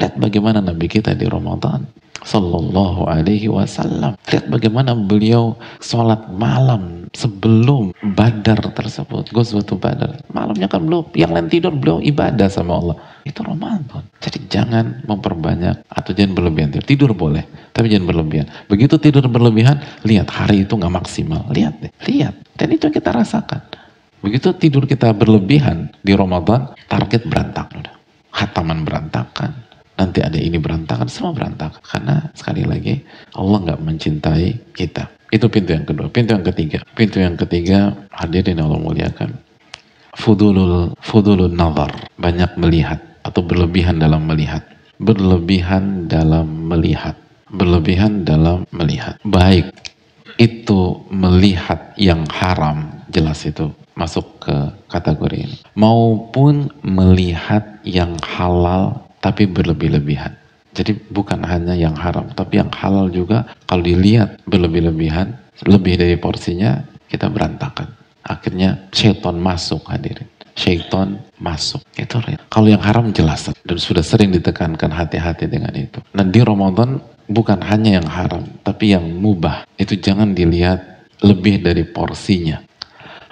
[0.00, 1.84] Lihat bagaimana Nabi kita di Ramadan.
[2.24, 4.16] Sallallahu alaihi wasallam.
[4.30, 9.32] Lihat bagaimana beliau sholat malam sebelum badar tersebut.
[9.32, 10.20] Ghazwatul badar.
[10.32, 12.96] Malamnya kan belum, yang lain tidur beliau ibadah sama Allah.
[13.26, 14.06] Itu Ramadan.
[14.22, 16.70] Jadi jangan memperbanyak atau jangan berlebihan.
[16.84, 17.42] Tidur boleh,
[17.74, 18.46] tapi jangan berlebihan.
[18.70, 21.42] Begitu tidur berlebihan, lihat hari itu nggak maksimal.
[21.50, 22.38] Lihat deh, lihat.
[22.54, 23.60] Dan itu yang kita rasakan.
[24.22, 27.90] Begitu tidur kita berlebihan di Ramadan, target berantakan.
[28.36, 29.65] Hataman berantakan,
[29.96, 31.80] nanti ada ini berantakan, semua berantakan.
[31.82, 33.00] Karena sekali lagi
[33.34, 35.08] Allah nggak mencintai kita.
[35.32, 36.06] Itu pintu yang kedua.
[36.12, 36.78] Pintu yang ketiga.
[36.94, 39.34] Pintu yang ketiga hadirin Allah muliakan.
[40.16, 41.92] Fudulul, fudulul nazar.
[42.16, 44.62] Banyak melihat atau berlebihan dalam melihat.
[45.02, 47.18] Berlebihan dalam melihat.
[47.50, 49.18] Berlebihan dalam melihat.
[49.26, 49.68] Baik
[50.36, 54.56] itu melihat yang haram, jelas itu masuk ke
[54.92, 55.56] kategori ini.
[55.72, 60.30] Maupun melihat yang halal tapi berlebih-lebihan.
[60.70, 65.34] Jadi bukan hanya yang haram, tapi yang halal juga kalau dilihat berlebih-lebihan,
[65.66, 67.90] lebih dari porsinya, kita berantakan.
[68.22, 70.30] Akhirnya syaitan masuk hadirin.
[70.54, 71.82] Syaitan masuk.
[71.98, 75.98] Itu Kalau yang haram jelas dan sudah sering ditekankan hati-hati dengan itu.
[76.14, 79.66] Nah di Ramadan bukan hanya yang haram, tapi yang mubah.
[79.74, 82.62] Itu jangan dilihat lebih dari porsinya.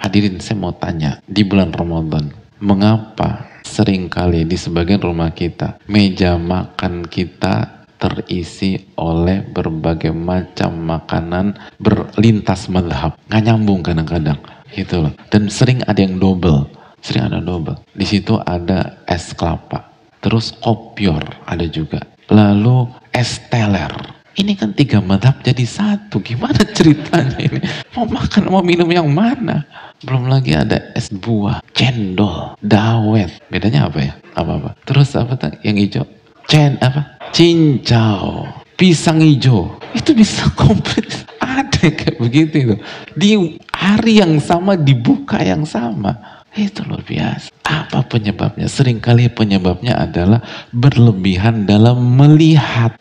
[0.01, 2.29] Hadirin saya mau tanya, di bulan Ramadan,
[2.61, 11.57] mengapa sering kali di sebagian rumah kita, meja makan kita terisi oleh berbagai macam makanan
[11.81, 13.17] berlintas madhab.
[13.27, 14.37] Nggak nyambung kadang-kadang.
[14.69, 15.13] Gitu loh.
[15.33, 16.69] Dan sering ada yang double.
[17.01, 17.81] Sering ada double.
[17.97, 19.89] Di situ ada es kelapa.
[20.21, 22.01] Terus kopior ada juga.
[22.29, 23.93] Lalu es teler.
[24.35, 26.19] Ini kan tiga madhab jadi satu.
[26.19, 27.63] Gimana ceritanya ini?
[27.95, 29.63] Mau makan, mau minum yang mana?
[30.03, 33.31] Belum lagi ada es buah, cendol, dawet.
[33.47, 34.13] Bedanya apa ya?
[34.35, 34.75] Apa-apa.
[34.83, 36.03] Terus apa tuh yang hijau?
[36.51, 37.15] Cen apa?
[37.31, 39.79] Cincau, pisang hijau.
[39.95, 41.07] Itu bisa komplit.
[41.39, 42.75] Ada kayak begitu itu.
[43.15, 43.29] Di
[43.71, 46.34] hari yang sama, dibuka yang sama.
[46.55, 47.51] Itu luar biasa.
[47.67, 48.71] Apa penyebabnya?
[48.71, 50.39] Seringkali penyebabnya adalah
[50.71, 52.95] berlebihan dalam melihat.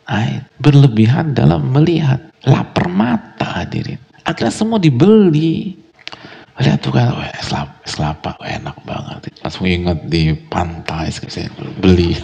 [0.59, 2.19] Berlebihan dalam melihat.
[2.43, 4.03] Lapar mata hadirin.
[4.27, 5.79] Akhirnya semua dibeli.
[6.55, 9.27] Lihat tuh kan, wah es lapa, es lapa wah, enak banget.
[9.43, 11.51] Langsung ingat di pantai, saya
[11.83, 12.15] beli.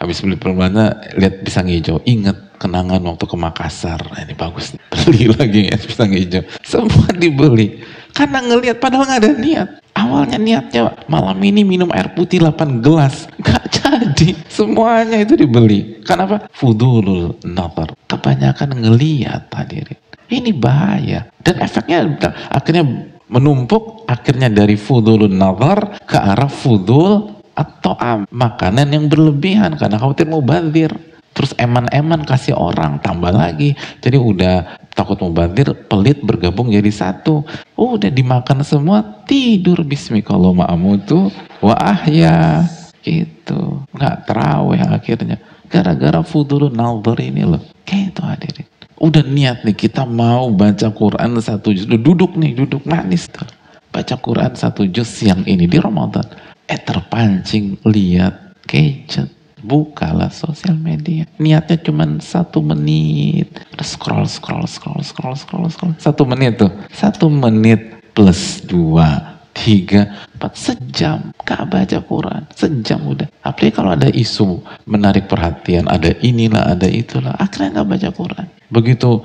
[0.00, 4.00] Habis beli permana, lihat pisang hijau, ingat kenangan waktu ke Makassar.
[4.08, 4.72] Nah, ini bagus,
[5.04, 6.40] beli lagi ya pisang hijau.
[6.64, 7.76] Semua dibeli.
[8.12, 9.68] Karena ngelihat padahal nggak ada niat.
[9.92, 13.28] Awalnya niatnya malam ini minum air putih 8 gelas.
[13.44, 14.32] Gak jadi.
[14.48, 16.00] Semuanya itu dibeli.
[16.00, 16.48] Kenapa?
[16.52, 17.92] Fudulul nazar.
[18.08, 20.00] Kebanyakan ngeliat hadirin.
[20.32, 21.28] Ini bahaya.
[21.44, 22.08] Dan efeknya
[22.48, 22.88] akhirnya
[23.28, 27.92] menumpuk akhirnya dari fudulun nazar ke arah fudul atau
[28.32, 30.88] makanan yang berlebihan karena khawatir mau badir
[31.32, 33.74] terus eman-eman kasih orang tambah lagi.
[34.00, 37.44] Jadi udah takut mau badir pelit bergabung jadi satu.
[37.76, 41.04] Udah dimakan semua tidur bismillahirrahmanirrahim.
[41.08, 41.28] Tuh
[41.64, 42.68] wa ahya.
[43.02, 43.82] Gitu.
[43.96, 45.36] Nggak terawih akhirnya.
[45.66, 47.62] Gara-gara fudulun nazar ini loh.
[47.88, 48.66] Kayak itu hadirin.
[49.02, 51.88] Udah niat nih kita mau baca Quran satu juz.
[51.90, 53.48] Duduk nih duduk manis tuh.
[53.90, 56.24] Baca Quran satu juz siang ini di Ramadan.
[56.70, 61.24] Eh terpancing lihat gadget bukalah sosial media.
[61.38, 63.48] Niatnya cuma satu menit.
[63.80, 65.94] Scroll scroll scroll scroll scroll scroll.
[65.98, 66.70] Satu menit tuh.
[66.92, 73.28] Satu menit plus dua tiga, empat, sejam gak baca Quran, sejam udah.
[73.44, 78.46] Apalagi kalau ada isu menarik perhatian, ada inilah, ada itulah, akhirnya gak baca Quran.
[78.72, 79.20] Begitu,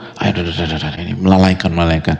[0.99, 2.19] ini melalaikan malaikat.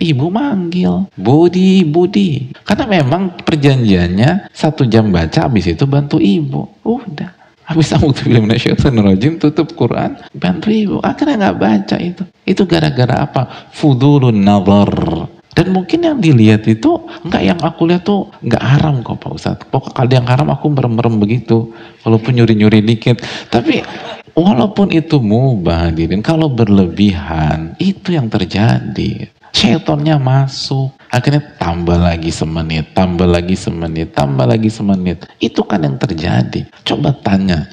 [0.00, 2.48] ibu manggil, Budi, Budi.
[2.64, 6.64] Karena memang perjanjiannya satu jam baca, habis itu bantu ibu.
[6.80, 7.42] Udah.
[7.62, 7.94] Habis
[9.06, 10.96] rajim, tutup Quran, bantu ibu.
[11.04, 12.24] Akhirnya nggak baca itu.
[12.48, 13.68] Itu gara-gara apa?
[13.76, 15.28] Fudulun nazar.
[15.52, 16.96] Dan mungkin yang dilihat itu
[17.28, 19.68] enggak yang aku lihat tuh enggak haram kok Pak Ustadz.
[19.68, 21.68] Pokoknya kalau yang haram aku merem-merem begitu.
[22.02, 23.20] Walaupun nyuri-nyuri dikit.
[23.52, 23.84] Tapi
[24.32, 29.28] Walaupun itu mubah hadirin, kalau berlebihan itu yang terjadi.
[29.52, 35.28] Syaitonnya masuk, akhirnya tambah lagi semenit, tambah lagi semenit, tambah lagi semenit.
[35.36, 36.64] Itu kan yang terjadi.
[36.88, 37.68] Coba tanya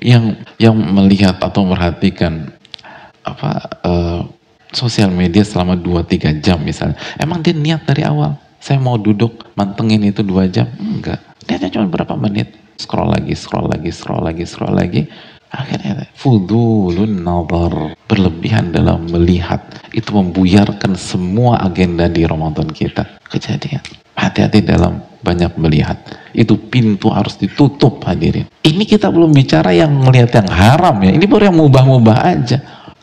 [0.00, 2.48] yang yang melihat atau memperhatikan
[3.20, 4.24] apa uh,
[4.70, 6.98] sosial media selama 2-3 jam misalnya.
[7.18, 10.68] Emang dia niat dari awal, saya mau duduk mantengin itu dua jam?
[10.78, 11.20] Enggak.
[11.48, 12.54] Niatnya cuma berapa menit.
[12.80, 15.04] Scroll lagi, scroll lagi, scroll lagi, scroll lagi
[15.50, 19.58] Akhirnya fudulun nazar, berlebihan dalam melihat
[19.90, 23.18] itu membuyarkan semua agenda di Ramadan kita.
[23.26, 23.82] Kejadian.
[24.14, 25.98] Hati-hati dalam banyak melihat.
[26.30, 28.46] Itu pintu harus ditutup hadirin.
[28.62, 31.10] Ini kita belum bicara yang melihat yang haram ya.
[31.18, 32.58] Ini baru yang mubah-mubah aja.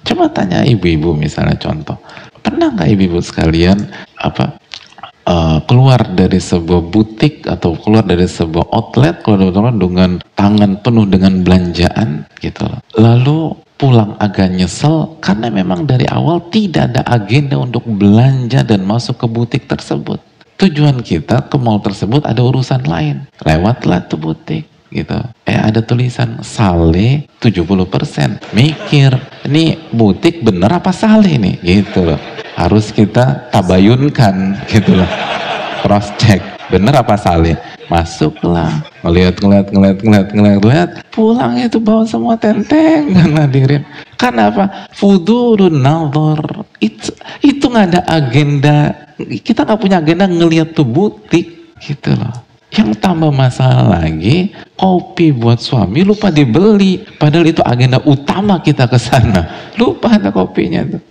[0.08, 2.00] Coba tanya ibu-ibu misalnya contoh.
[2.40, 4.56] Pernah nggak ibu-ibu sekalian apa
[5.28, 11.44] uh, keluar dari sebuah butik atau keluar dari sebuah outlet keluar dengan tangan penuh dengan
[11.44, 12.66] belanjaan gitu
[12.96, 19.22] lalu pulang agak nyesel karena memang dari awal tidak ada agenda untuk belanja dan masuk
[19.22, 20.18] ke butik tersebut.
[20.58, 23.30] Tujuan kita ke mall tersebut ada urusan lain.
[23.46, 25.20] Lewatlah tuh butik gitu.
[25.48, 29.12] Eh ada tulisan sale 70% mikir
[29.48, 32.20] ini butik bener apa sale nih gitu loh.
[32.58, 35.10] Harus kita tabayunkan gitu loh.
[35.84, 37.56] Cross check bener apa salih
[37.88, 38.84] masuklah.
[39.04, 40.90] Ngeliat ngeliat ngeliat ngeliat ngeliat ngeliat.
[41.12, 43.84] Pulang itu bawa semua tenteng dan hadirin.
[44.20, 44.90] Karena apa?
[44.92, 46.66] Fudurun nazar.
[46.82, 48.92] Itu itu nggak ada agenda.
[49.18, 52.47] Kita nggak punya agenda ngeliat tuh butik gitu loh
[52.78, 57.02] yang tambah masalah lagi kopi buat suami lupa dibeli.
[57.02, 59.74] Padahal itu agenda utama kita ke sana.
[59.82, 61.02] Lupa ada kopinya tuh.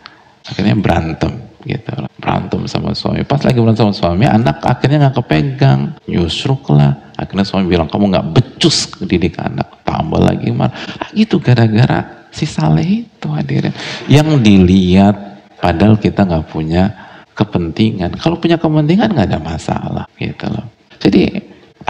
[0.47, 1.35] Akhirnya berantem
[1.67, 1.91] gitu.
[2.23, 3.27] Berantem sama suami.
[3.27, 5.81] Pas lagi berantem sama suami anak akhirnya nggak kepegang.
[6.07, 9.83] Nyusruk lah akhirnya suami bilang kamu nggak becus didik anak.
[9.83, 10.71] Tambah lagi mar.
[11.03, 13.75] Ah, itu gara-gara si saleh itu hadirin.
[14.07, 15.17] Yang dilihat
[15.59, 16.95] padahal kita nggak punya
[17.35, 18.15] kepentingan.
[18.23, 20.77] Kalau punya kepentingan nggak ada masalah gitu loh.
[20.97, 21.46] Jadi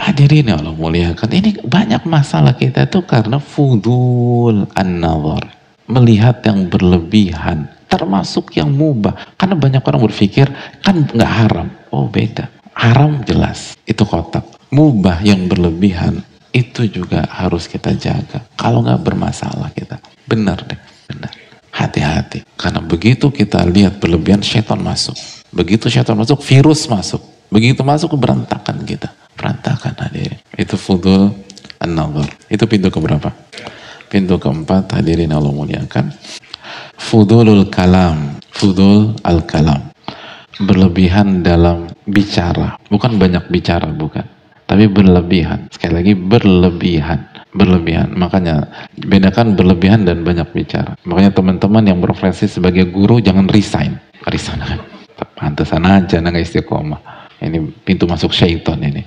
[0.07, 5.43] hadirin ya Allah muliakan ini banyak masalah kita tuh karena fudul an-nazar
[5.87, 9.15] melihat yang berlebihan termasuk yang mubah.
[9.39, 10.47] Karena banyak orang berpikir
[10.83, 11.67] kan nggak haram.
[11.89, 12.51] Oh beda.
[12.77, 14.45] Haram jelas itu kotak.
[14.69, 16.21] Mubah yang berlebihan
[16.53, 18.43] itu juga harus kita jaga.
[18.59, 19.97] Kalau nggak bermasalah kita.
[20.27, 20.77] Benar deh,
[21.09, 21.31] benar.
[21.73, 22.43] Hati-hati.
[22.59, 25.15] Karena begitu kita lihat berlebihan, syaitan masuk.
[25.49, 27.21] Begitu syaitan masuk, virus masuk.
[27.47, 29.13] Begitu masuk, berantakan kita.
[30.57, 31.31] Itu fudul
[31.77, 31.93] an
[32.49, 33.29] Itu pintu keberapa?
[34.09, 36.09] Pintu keempat hadirin Allah muliakan
[36.97, 39.93] fudulul kalam, fudul al kalam.
[40.57, 42.81] Ber, berlebihan dalam bicara.
[42.89, 44.25] Bukan banyak bicara, bukan.
[44.67, 45.69] Tapi berlebihan.
[45.69, 47.23] Sekali lagi berlebihan.
[47.53, 48.17] Berlebihan.
[48.17, 48.67] Makanya
[48.99, 50.97] bedakan berlebihan dan banyak bicara.
[51.07, 53.95] Makanya teman-teman yang berprofesi sebagai guru jangan resign.
[54.27, 54.81] Resign kan.
[55.37, 56.99] Pantesan aja nggak istiqomah.
[57.37, 59.05] Ini pintu masuk syaitan ini.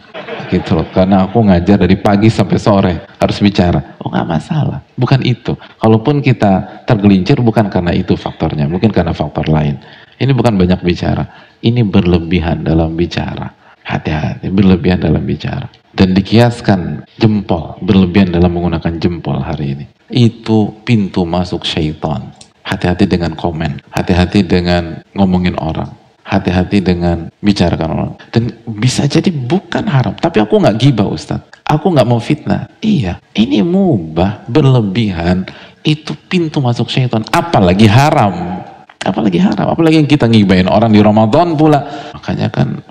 [0.50, 0.86] Gitu loh.
[0.90, 3.94] Karena aku ngajar dari pagi sampai sore harus bicara.
[4.02, 4.82] Oh nggak masalah.
[4.98, 5.54] Bukan itu.
[5.78, 8.66] Kalaupun kita tergelincir bukan karena itu faktornya.
[8.66, 9.78] Mungkin karena faktor lain.
[10.18, 11.24] Ini bukan banyak bicara.
[11.62, 13.46] Ini berlebihan dalam bicara.
[13.80, 15.66] Hati-hati, berlebihan dalam bicara.
[15.90, 19.84] Dan dikiaskan jempol, berlebihan dalam menggunakan jempol hari ini.
[20.10, 22.30] Itu pintu masuk syaitan.
[22.62, 23.82] Hati-hati dengan komen.
[23.90, 25.99] Hati-hati dengan ngomongin orang.
[26.22, 28.12] Hati-hati dengan bicarakan orang.
[28.30, 30.14] Dan bisa jadi bukan haram.
[30.14, 31.42] Tapi aku nggak gibah Ustaz.
[31.66, 32.66] Aku nggak mau fitnah.
[32.82, 35.46] Iya, ini mubah, berlebihan.
[35.80, 37.22] Itu pintu masuk syaitan.
[37.30, 38.62] Apalagi haram.
[39.00, 42.12] Apalagi haram, apalagi yang kita ngibain orang di Ramadan pula.
[42.12, 42.84] Makanya kan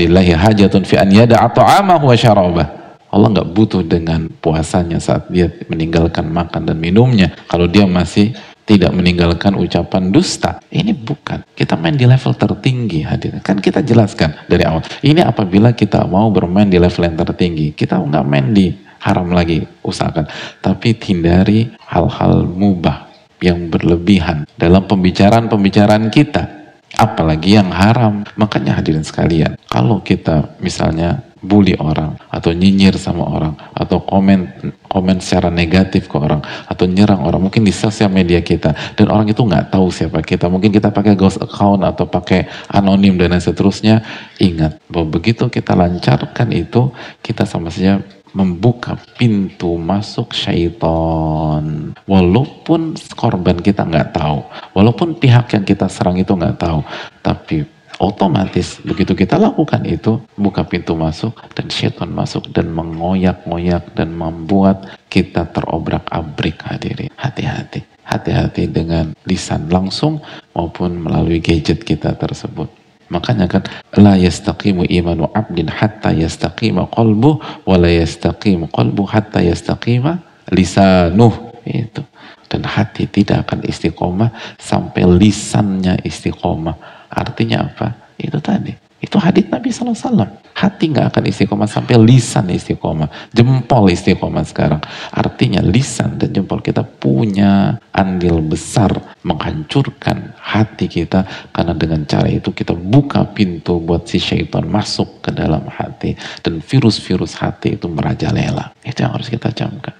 [0.00, 2.66] lillahi hajatun fi an yada'a ta'amahu wa syarabah.
[3.12, 7.36] Allah nggak butuh dengan puasanya saat dia meninggalkan makan dan minumnya.
[7.44, 10.62] Kalau dia masih tidak meninggalkan ucapan dusta.
[10.70, 11.42] Ini bukan.
[11.52, 13.42] Kita main di level tertinggi hadir.
[13.42, 14.86] Kan kita jelaskan dari awal.
[15.02, 17.74] Ini apabila kita mau bermain di level yang tertinggi.
[17.74, 18.70] Kita nggak main di
[19.02, 20.30] haram lagi usahakan.
[20.62, 23.10] Tapi hindari hal-hal mubah
[23.42, 26.62] yang berlebihan dalam pembicaraan-pembicaraan kita
[26.94, 33.54] apalagi yang haram makanya hadirin sekalian kalau kita misalnya bully orang atau nyinyir sama orang
[33.74, 36.38] atau komen komen secara negatif ke orang
[36.70, 40.46] atau nyerang orang mungkin di sosial media kita dan orang itu nggak tahu siapa kita
[40.46, 44.06] mungkin kita pakai ghost account atau pakai anonim dan lain seterusnya
[44.38, 47.98] ingat bahwa begitu kita lancarkan itu kita sama saja
[48.32, 51.92] membuka pintu masuk syaitan.
[52.08, 54.40] Walaupun korban kita nggak tahu,
[54.72, 56.80] walaupun pihak yang kita serang itu nggak tahu,
[57.20, 57.68] tapi
[58.02, 64.98] otomatis begitu kita lakukan itu, buka pintu masuk dan syaitan masuk dan mengoyak-ngoyak dan membuat
[65.06, 67.14] kita terobrak-abrik hadirin.
[67.14, 70.18] Hati-hati, hati-hati dengan lisan langsung
[70.50, 72.66] maupun melalui gadget kita tersebut.
[73.12, 73.62] Makanya kan
[74.00, 77.38] la yastaqimu imanu abdin hatta yastaqima qalbu
[77.68, 82.00] wa la yastaqimu qalbu hatta yastaqima lisanuh itu.
[82.48, 84.28] Dan hati tidak akan istiqomah
[84.60, 87.01] sampai lisannya istiqomah.
[87.12, 88.16] Artinya apa?
[88.16, 88.72] Itu tadi.
[89.02, 90.30] Itu hadis Nabi SAW.
[90.54, 93.34] Hati nggak akan istiqomah sampai lisan istiqomah.
[93.34, 94.78] Jempol istiqomah sekarang.
[95.10, 98.94] Artinya lisan dan jempol kita punya andil besar
[99.26, 101.26] menghancurkan hati kita.
[101.50, 106.14] Karena dengan cara itu kita buka pintu buat si syaitan masuk ke dalam hati.
[106.38, 108.70] Dan virus-virus hati itu merajalela.
[108.86, 109.98] Itu yang harus kita camkan.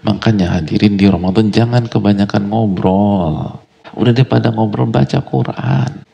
[0.00, 3.60] Makanya hadirin di Ramadan jangan kebanyakan ngobrol.
[4.00, 6.08] Udah daripada ngobrol baca Quran.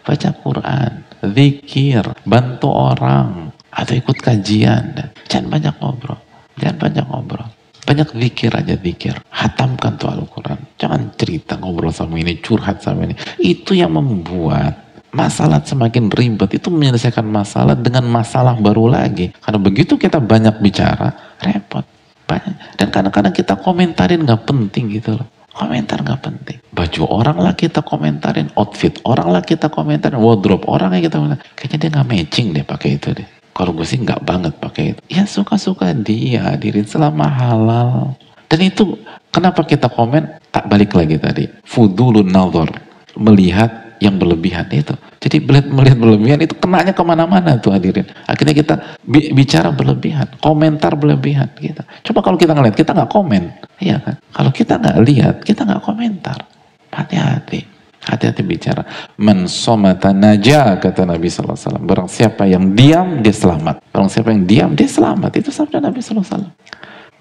[0.00, 4.96] Baca Quran zikir, bantu orang, atau ikut kajian.
[5.28, 6.18] Jangan banyak ngobrol.
[6.56, 7.48] Jangan banyak ngobrol.
[7.84, 9.14] Banyak zikir aja zikir.
[9.32, 10.58] Hatamkan tuh Al-Quran.
[10.76, 13.14] Jangan cerita ngobrol sama ini, curhat sama ini.
[13.40, 16.60] Itu yang membuat masalah semakin ribet.
[16.60, 19.32] Itu menyelesaikan masalah dengan masalah baru lagi.
[19.42, 21.84] Karena begitu kita banyak bicara, repot.
[22.28, 22.78] Banyak.
[22.78, 25.26] Dan kadang-kadang kita komentarin gak penting gitu loh.
[25.50, 26.58] Komentar nggak penting.
[26.70, 31.44] Baju orang lah kita komentarin, outfit orang lah kita komentarin, wardrobe orang yang kita komentarin.
[31.58, 33.28] Kayaknya dia nggak matching deh pakai itu deh.
[33.50, 35.00] Kalau gue sih nggak banget pakai itu.
[35.10, 38.14] Ya suka-suka dia, diri selama halal.
[38.46, 38.96] Dan itu
[39.34, 40.40] kenapa kita komen?
[40.54, 41.44] Tak balik lagi tadi.
[41.66, 42.70] Fudulun nazar.
[43.18, 44.96] Melihat yang berlebihan itu.
[45.20, 48.08] Jadi melihat, melihat berlebihan itu kenanya ke mana-mana tuh hadirin.
[48.24, 48.74] Akhirnya kita
[49.36, 51.52] bicara berlebihan, komentar berlebihan.
[51.60, 51.84] Gitu.
[52.08, 53.59] Coba kalau kita ngeliat, kita nggak komen.
[53.80, 54.14] Iya kan?
[54.30, 56.36] Kalau kita nggak lihat, kita nggak komentar.
[56.92, 57.64] Hati-hati.
[58.00, 58.84] Hati-hati bicara.
[59.16, 61.80] Mensomata naja, kata Nabi SAW.
[61.80, 63.80] Barang siapa yang diam, dia selamat.
[63.92, 65.32] Barang siapa yang diam, dia selamat.
[65.40, 66.48] Itu sabda Nabi SAW.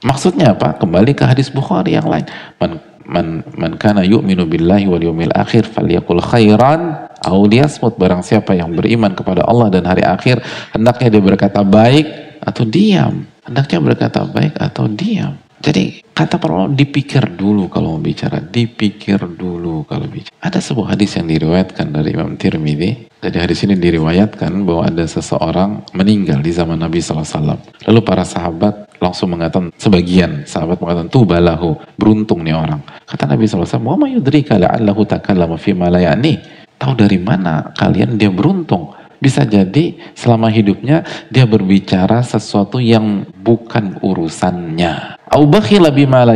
[0.04, 0.80] Maksudnya apa?
[0.80, 2.28] Kembali ke hadis Bukhari yang lain.
[2.60, 8.54] Man man man kana yu'minu billahi wal yawmil akhir falyakul khairan aw liyasmut barang siapa
[8.54, 10.46] yang beriman kepada Allah dan hari akhir
[10.78, 12.06] hendaknya dia berkata baik
[12.46, 18.04] atau diam hendaknya berkata baik atau diam jadi kata para ulama dipikir dulu kalau mau
[18.04, 20.32] bicara, dipikir dulu kalau bicara.
[20.40, 23.12] Ada sebuah hadis yang diriwayatkan dari Imam Tirmidzi.
[23.20, 27.60] Jadi hadis ini diriwayatkan bahwa ada seseorang meninggal di zaman Nabi SAW.
[27.84, 32.80] Lalu para sahabat langsung mengatakan sebagian sahabat mengatakan tuh balahu beruntung nih orang.
[33.04, 35.92] Kata Nabi SAW, "Wa ma yudrika la'allahu takallama fi ma
[36.80, 38.96] Tahu dari mana kalian dia beruntung?
[39.20, 45.20] Bisa jadi selama hidupnya dia berbicara sesuatu yang bukan urusannya.
[45.30, 46.34] Au bakhila bima la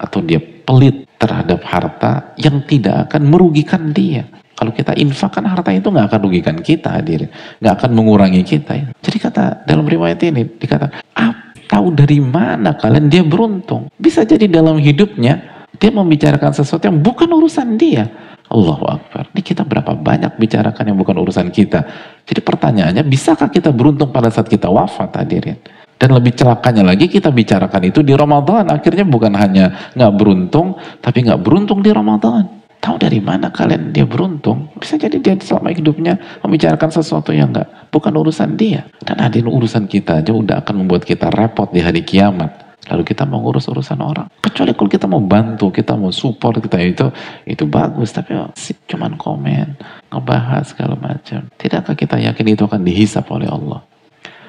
[0.00, 4.26] Atau dia pelit terhadap harta yang tidak akan merugikan dia.
[4.56, 7.28] Kalau kita infak kan harta itu nggak akan rugikan kita hadirin.
[7.60, 8.72] Nggak akan mengurangi kita.
[8.72, 8.86] Ya.
[9.04, 13.92] Jadi kata dalam riwayat ini dikata, ah, tahu dari mana kalian dia beruntung.
[14.00, 18.08] Bisa jadi dalam hidupnya dia membicarakan sesuatu yang bukan urusan dia.
[18.46, 19.30] Allahu Akbar.
[19.34, 21.82] Ini kita berapa banyak bicarakan yang bukan urusan kita.
[22.22, 25.58] Jadi pertanyaannya, bisakah kita beruntung pada saat kita wafat hadirin?
[25.96, 28.68] Dan lebih celakanya lagi kita bicarakan itu di Ramadan.
[28.68, 32.44] Akhirnya bukan hanya nggak beruntung, tapi nggak beruntung di Ramadan.
[32.76, 34.70] Tahu dari mana kalian dia beruntung?
[34.76, 38.84] Bisa jadi dia selama hidupnya membicarakan sesuatu yang nggak bukan urusan dia.
[39.00, 42.65] Dan hadirin urusan kita aja udah akan membuat kita repot di hari kiamat.
[42.86, 44.30] Lalu kita mau ngurus urusan orang.
[44.38, 47.06] Kecuali kalau kita mau bantu, kita mau support, kita itu
[47.42, 48.14] itu bagus.
[48.14, 48.50] Tapi oh,
[48.86, 49.74] cuman komen,
[50.14, 51.50] ngebahas segala macam.
[51.58, 53.82] Tidakkah kita yakin itu akan dihisap oleh Allah?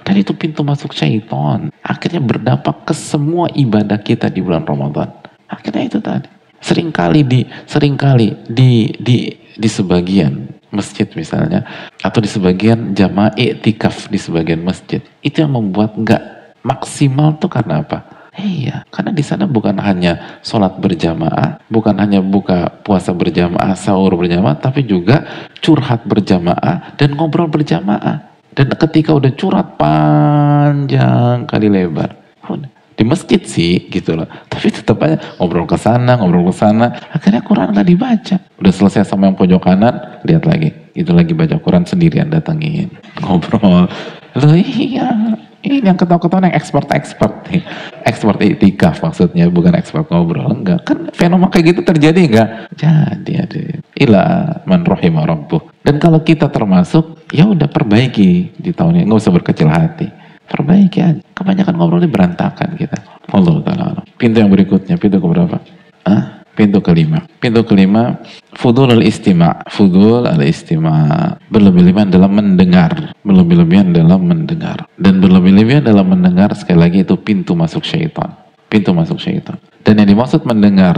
[0.06, 1.68] Dan itu pintu masuk syaitan.
[1.84, 5.12] Akhirnya berdampak ke semua ibadah kita di bulan Ramadan.
[5.50, 6.30] Akhirnya itu tadi.
[6.58, 11.64] Seringkali di sering kali di di di sebagian masjid misalnya
[12.02, 16.24] atau di sebagian jamaah iktikaf di sebagian masjid itu yang membuat nggak
[16.66, 18.17] maksimal tuh karena apa?
[18.38, 24.62] Iya, karena di sana bukan hanya sholat berjamaah, bukan hanya buka puasa berjamaah, sahur berjamaah,
[24.62, 25.26] tapi juga
[25.58, 28.30] curhat berjamaah dan ngobrol berjamaah.
[28.54, 32.14] Dan ketika udah curhat panjang kali lebar,
[32.98, 37.42] di masjid sih gitu loh, tapi tetap aja ngobrol ke sana, ngobrol ke sana, akhirnya
[37.42, 38.38] Quran nggak dibaca.
[38.62, 42.90] Udah selesai sama yang pojok kanan, lihat lagi, itu lagi baca Quran sendirian datangin,
[43.22, 43.90] ngobrol.
[44.38, 45.14] Loh iya,
[45.66, 47.66] ini yang ketawa-ketawa yang expert-expert nih.
[48.06, 50.54] Expert itikaf maksudnya, bukan expert ngobrol.
[50.54, 50.86] Enggak.
[50.86, 52.50] Kan fenomena kayak gitu terjadi enggak?
[52.78, 53.62] Jadi ada.
[53.98, 54.24] Ila
[54.70, 55.26] man rahimah.
[55.82, 59.10] Dan kalau kita termasuk, ya udah perbaiki di tahun ini.
[59.10, 60.08] Nggak usah berkecil hati.
[60.48, 61.22] Perbaiki aja.
[61.36, 62.98] Kebanyakan ngobrol ini berantakan kita.
[63.34, 64.06] Allah.
[64.16, 65.60] Pintu yang berikutnya, pintu keberapa?
[66.08, 66.37] Hah?
[66.58, 67.22] Pintu kelima.
[67.38, 68.18] Pintu kelima,
[68.58, 69.62] fudul al-istima.
[69.70, 71.38] Fudul al-istima.
[71.54, 73.14] Berlebih-lebihan dalam mendengar.
[73.22, 74.90] Berlebih-lebihan dalam mendengar.
[74.98, 78.34] Dan berlebih-lebihan dalam mendengar, sekali lagi itu pintu masuk syaitan.
[78.74, 79.62] Pintu masuk syaitan.
[79.86, 80.98] Dan yang dimaksud mendengar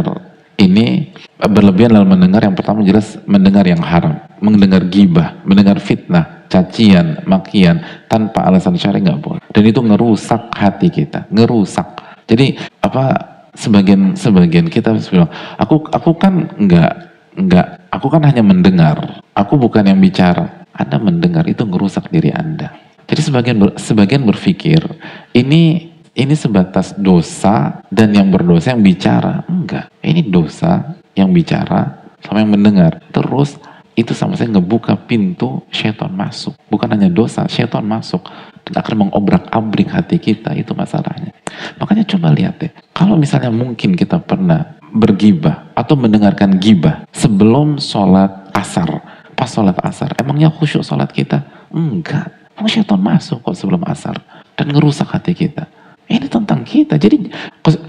[0.55, 4.15] ini berlebihan dalam mendengar yang pertama jelas mendengar yang haram.
[4.39, 9.43] Mendengar gibah, mendengar fitnah, cacian, makian, tanpa alasan syar'i nggak boleh.
[9.51, 11.99] Dan itu ngerusak hati kita, ngerusak.
[12.29, 19.23] Jadi apa sebagian sebagian kita bilang, aku aku kan enggak enggak, aku kan hanya mendengar.
[19.33, 20.67] Aku bukan yang bicara.
[20.75, 22.71] Anda mendengar itu ngerusak diri Anda.
[23.09, 24.79] Jadi sebagian ber, sebagian berpikir
[25.33, 29.43] ini ini sebatas dosa dan yang berdosa yang bicara.
[29.49, 29.89] Enggak.
[30.03, 32.99] Ini dosa yang bicara sama yang mendengar.
[33.11, 33.57] Terus
[33.99, 36.55] itu sama saya ngebuka pintu syaitan masuk.
[36.71, 38.23] Bukan hanya dosa, syaitan masuk
[38.69, 40.53] dan akan mengobrak-abrik hati kita.
[40.53, 41.33] Itu masalahnya.
[41.81, 42.71] Makanya coba lihat deh.
[42.93, 49.01] Kalau misalnya mungkin kita pernah bergibah atau mendengarkan gibah sebelum sholat asar.
[49.33, 50.13] Pas sholat asar.
[50.17, 51.45] Emangnya khusyuk sholat kita?
[51.73, 52.29] Enggak.
[52.57, 54.19] Emang syaitan masuk kok sebelum asar.
[54.53, 55.65] Dan ngerusak hati kita.
[56.09, 56.97] Ini tentang kita.
[56.97, 57.29] Jadi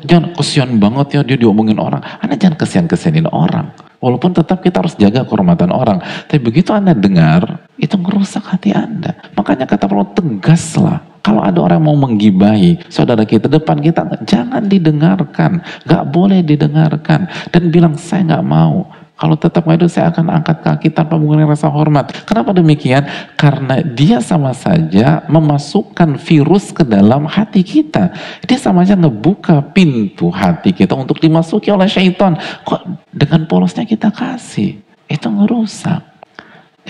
[0.05, 2.05] jangan kesian banget ya dia diomongin orang.
[2.21, 3.73] Anda jangan kesian-kesianin orang.
[4.01, 6.01] Walaupun tetap kita harus jaga kehormatan orang.
[6.29, 9.13] Tapi begitu Anda dengar, itu merusak hati Anda.
[9.41, 11.01] Makanya kata Allah tegaslah.
[11.25, 15.65] Kalau ada orang mau menggibahi saudara kita depan kita, jangan didengarkan.
[15.89, 17.25] Gak boleh didengarkan.
[17.49, 18.85] Dan bilang, saya gak mau.
[19.17, 22.09] Kalau tetap itu saya akan angkat kaki tanpa menggunakan rasa hormat.
[22.25, 23.05] Kenapa demikian?
[23.37, 28.17] Karena dia sama saja memasukkan virus ke dalam hati kita.
[28.49, 32.33] Dia sama saja ngebuka pintu hati kita untuk dimasuki oleh syaitan.
[32.65, 34.81] Kok dengan polosnya kita kasih?
[35.05, 36.10] Itu ngerusak.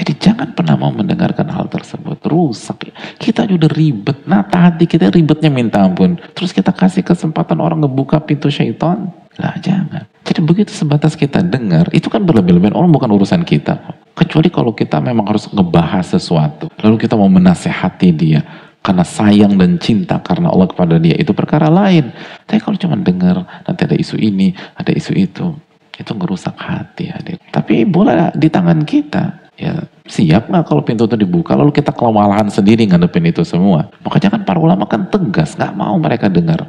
[0.00, 2.24] Jadi jangan pernah mau mendengarkan hal tersebut.
[2.24, 2.88] Rusak.
[3.20, 4.24] Kita udah ribet.
[4.24, 6.16] Nah hati kita ribetnya minta ampun.
[6.32, 9.12] Terus kita kasih kesempatan orang ngebuka pintu syaitan.
[9.36, 10.08] Lah jangan.
[10.24, 12.72] Jadi begitu sebatas kita dengar, itu kan berlebih-lebihan.
[12.72, 13.76] Orang bukan urusan kita.
[14.16, 16.72] Kecuali kalau kita memang harus ngebahas sesuatu.
[16.80, 18.40] Lalu kita mau menasehati dia.
[18.80, 21.12] Karena sayang dan cinta karena Allah kepada dia.
[21.12, 22.08] Itu perkara lain.
[22.48, 25.52] Tapi kalau cuma dengar, nanti ada isu ini, ada isu itu.
[25.92, 27.36] Itu ngerusak hati hadir.
[27.52, 29.49] Tapi boleh di tangan kita.
[29.60, 34.40] Ya siap nggak kalau pintu itu dibuka lalu kita kewalahan sendiri ngadepin itu semua makanya
[34.40, 36.64] kan para ulama kan tegas nggak mau mereka dengar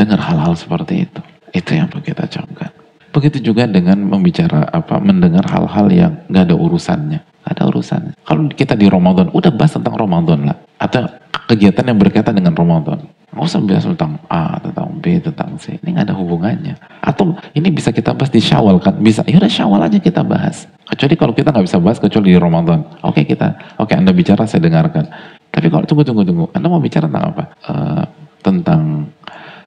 [0.00, 1.20] dengar hal-hal seperti itu
[1.50, 2.70] itu yang perlu kita camkan.
[3.10, 7.20] Begitu juga dengan membicara apa, mendengar hal-hal yang nggak ada urusannya.
[7.44, 8.12] Ada urusannya.
[8.20, 10.56] Kalau kita di Ramadan, udah bahas tentang Ramadan lah.
[10.76, 11.08] Atau
[11.50, 13.04] kegiatan yang berkaitan dengan Ramadan.
[13.30, 15.78] Nggak usah bahas tentang A, tentang B, tentang C.
[15.78, 16.74] Ini nggak ada hubungannya.
[16.98, 18.98] Atau ini bisa kita bahas di Syawal kan?
[18.98, 19.22] Bisa.
[19.24, 20.66] Ya udah Syawal aja kita bahas.
[20.90, 22.82] Kecuali kalau kita nggak bisa bahas kecuali di Ramadan.
[23.06, 25.06] Oke kita, oke Anda bicara saya dengarkan.
[25.50, 27.44] Tapi kalau tunggu tunggu tunggu, Anda mau bicara tentang apa?
[27.66, 28.04] Uh,
[28.42, 28.82] tentang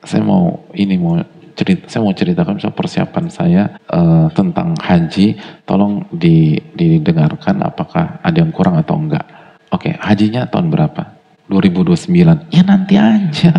[0.03, 1.15] saya mau ini mau
[1.53, 8.37] cerita, saya mau ceritakan soal persiapan saya uh, tentang haji, tolong di, didengarkan apakah ada
[8.41, 9.23] yang kurang atau enggak.
[9.73, 11.13] Oke, okay, hajinya tahun berapa?
[11.49, 12.53] 2029.
[12.53, 13.53] Ya nanti aja.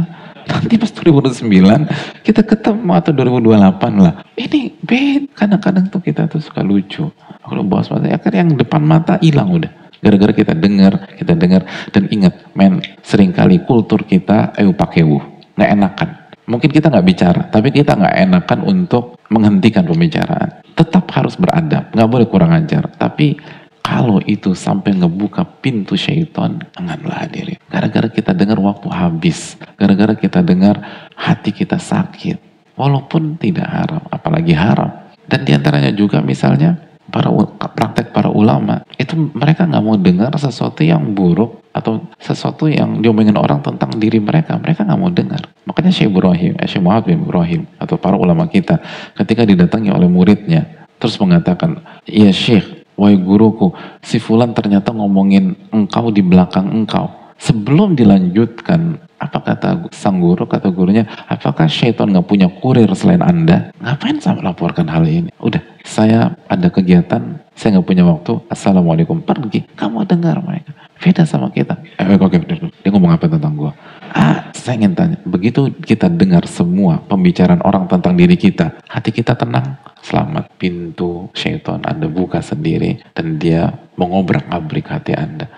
[0.50, 4.14] Nanti pas 2029 kita ketemu atau 2028 lah.
[4.36, 7.08] Ini bed kadang-kadang tuh kita tuh suka lucu.
[7.44, 9.72] Kalau bos mata ya kan yang depan mata hilang udah.
[10.04, 15.24] Gara-gara kita dengar, kita dengar dan ingat, men, sering kali kultur kita ayo pakai wuh,
[15.56, 16.08] nggak enakan.
[16.44, 20.60] Mungkin kita nggak bicara, tapi kita nggak enakan untuk menghentikan pembicaraan.
[20.76, 22.84] Tetap harus beradab, nggak boleh kurang ajar.
[23.00, 23.40] Tapi
[23.84, 27.60] kalau itu sampai ngebuka pintu syaitan, janganlah hadirin.
[27.68, 29.60] Gara-gara kita dengar waktu habis.
[29.76, 30.80] Gara-gara kita dengar
[31.16, 32.40] hati kita sakit.
[32.76, 34.88] Walaupun tidak haram, apalagi haram.
[35.24, 36.76] Dan di antaranya juga misalnya
[37.14, 37.30] para
[37.70, 43.38] praktek para ulama itu mereka nggak mau dengar sesuatu yang buruk atau sesuatu yang diomongin
[43.38, 47.22] orang tentang diri mereka mereka nggak mau dengar makanya Syekh Ibrahim eh, Syekh Muhammad bin
[47.22, 48.82] Ibrahim atau para ulama kita
[49.14, 51.78] ketika didatangi oleh muridnya terus mengatakan
[52.10, 53.74] ya Syekh Wahai guruku,
[54.06, 57.10] si Fulan ternyata ngomongin engkau di belakang engkau.
[57.42, 63.72] Sebelum dilanjutkan, apa kata sang guru, kata gurunya, apakah syaitan nggak punya kurir selain anda?
[63.80, 65.32] Ngapain saya melaporkan hal ini?
[65.40, 69.64] Udah, saya ada kegiatan, saya nggak punya waktu, assalamualaikum, pergi.
[69.80, 71.80] Kamu dengar mereka, beda sama kita.
[71.96, 72.36] Eh, oke, oke,
[72.84, 73.72] dia ngomong apa tentang gua?
[74.12, 79.32] Ah, saya ingin tanya, begitu kita dengar semua pembicaraan orang tentang diri kita, hati kita
[79.34, 85.48] tenang, selamat pintu syaitan Anda buka sendiri dan dia mengobrak abrik hati Anda.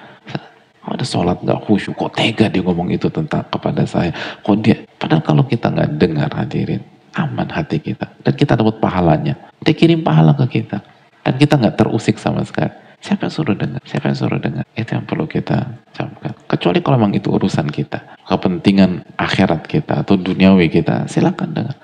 [0.87, 4.15] Ada sholat gak khusyuk, kok tega dia ngomong itu tentang kepada saya.
[4.41, 6.79] Kok dia, padahal kalau kita nggak dengar hadirin,
[7.19, 8.07] aman hati kita.
[8.23, 9.35] Dan kita dapat pahalanya.
[9.67, 10.79] Dia kirim pahala ke kita.
[11.27, 12.71] Dan kita nggak terusik sama sekali.
[13.03, 13.83] Siapa yang suruh dengar?
[13.83, 14.65] Siapa yang suruh dengar?
[14.79, 15.59] Itu yang perlu kita
[15.91, 16.33] camkan.
[16.47, 18.23] Kecuali kalau memang itu urusan kita.
[18.23, 21.11] Kepentingan akhirat kita atau duniawi kita.
[21.11, 21.77] Silakan dengar.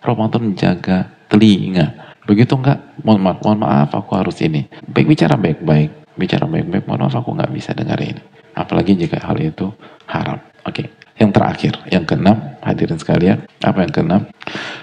[0.00, 2.16] Ramadan jaga telinga.
[2.24, 4.68] Begitu enggak, mohon maaf, mohon maaf aku harus ini.
[4.88, 8.22] Baik bicara baik-baik, bicara baik-baik, mohon maaf aku nggak bisa dengar ini.
[8.54, 9.70] Apalagi jika hal itu
[10.10, 10.42] haram.
[10.66, 10.84] Oke.
[10.84, 10.86] Okay.
[11.20, 14.22] Yang terakhir, yang keenam, hadirin sekalian, apa yang keenam?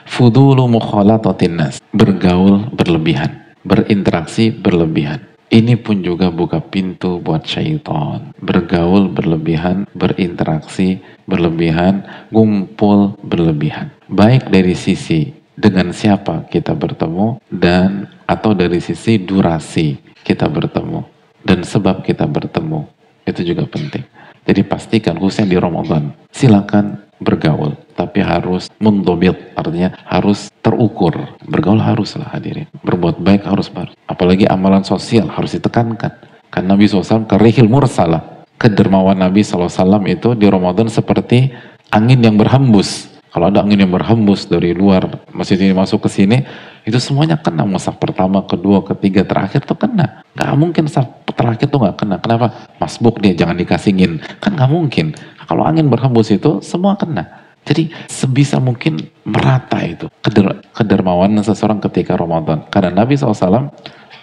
[0.05, 5.25] Fudulu mukhalatatin nas, bergaul berlebihan, berinteraksi berlebihan.
[5.49, 8.37] Ini pun juga buka pintu buat syaitan.
[8.37, 13.89] Bergaul berlebihan, berinteraksi berlebihan, ngumpul berlebihan.
[14.05, 21.16] Baik dari sisi dengan siapa kita bertemu dan atau dari sisi durasi kita bertemu
[21.47, 22.83] dan sebab kita bertemu
[23.23, 24.03] itu juga penting.
[24.43, 31.17] Jadi pastikan khususnya di Ramadan silakan bergaul tapi harus mundobil artinya harus terukur
[31.49, 33.73] bergaul haruslah hadirin berbuat baik harus
[34.05, 36.13] apalagi amalan sosial harus ditekankan
[36.53, 41.49] kan Nabi SAW kerihil mursalah kedermawan Nabi SAW itu di Ramadan seperti
[41.89, 46.41] angin yang berhembus kalau ada angin yang berhembus dari luar masjid ini masuk ke sini,
[46.89, 47.69] itu semuanya kena.
[47.69, 50.25] Masa pertama, kedua, ketiga, terakhir tuh kena.
[50.33, 52.17] Gak mungkin saf terakhir tuh gak kena.
[52.17, 52.51] Kenapa?
[52.81, 54.19] Masbuk dia jangan dikasingin.
[54.41, 55.13] Kan gak mungkin.
[55.45, 57.47] Kalau angin berhembus itu semua kena.
[57.67, 62.65] Jadi sebisa mungkin merata itu keder kedermawanan seseorang ketika Ramadan.
[62.71, 63.69] Karena Nabi SAW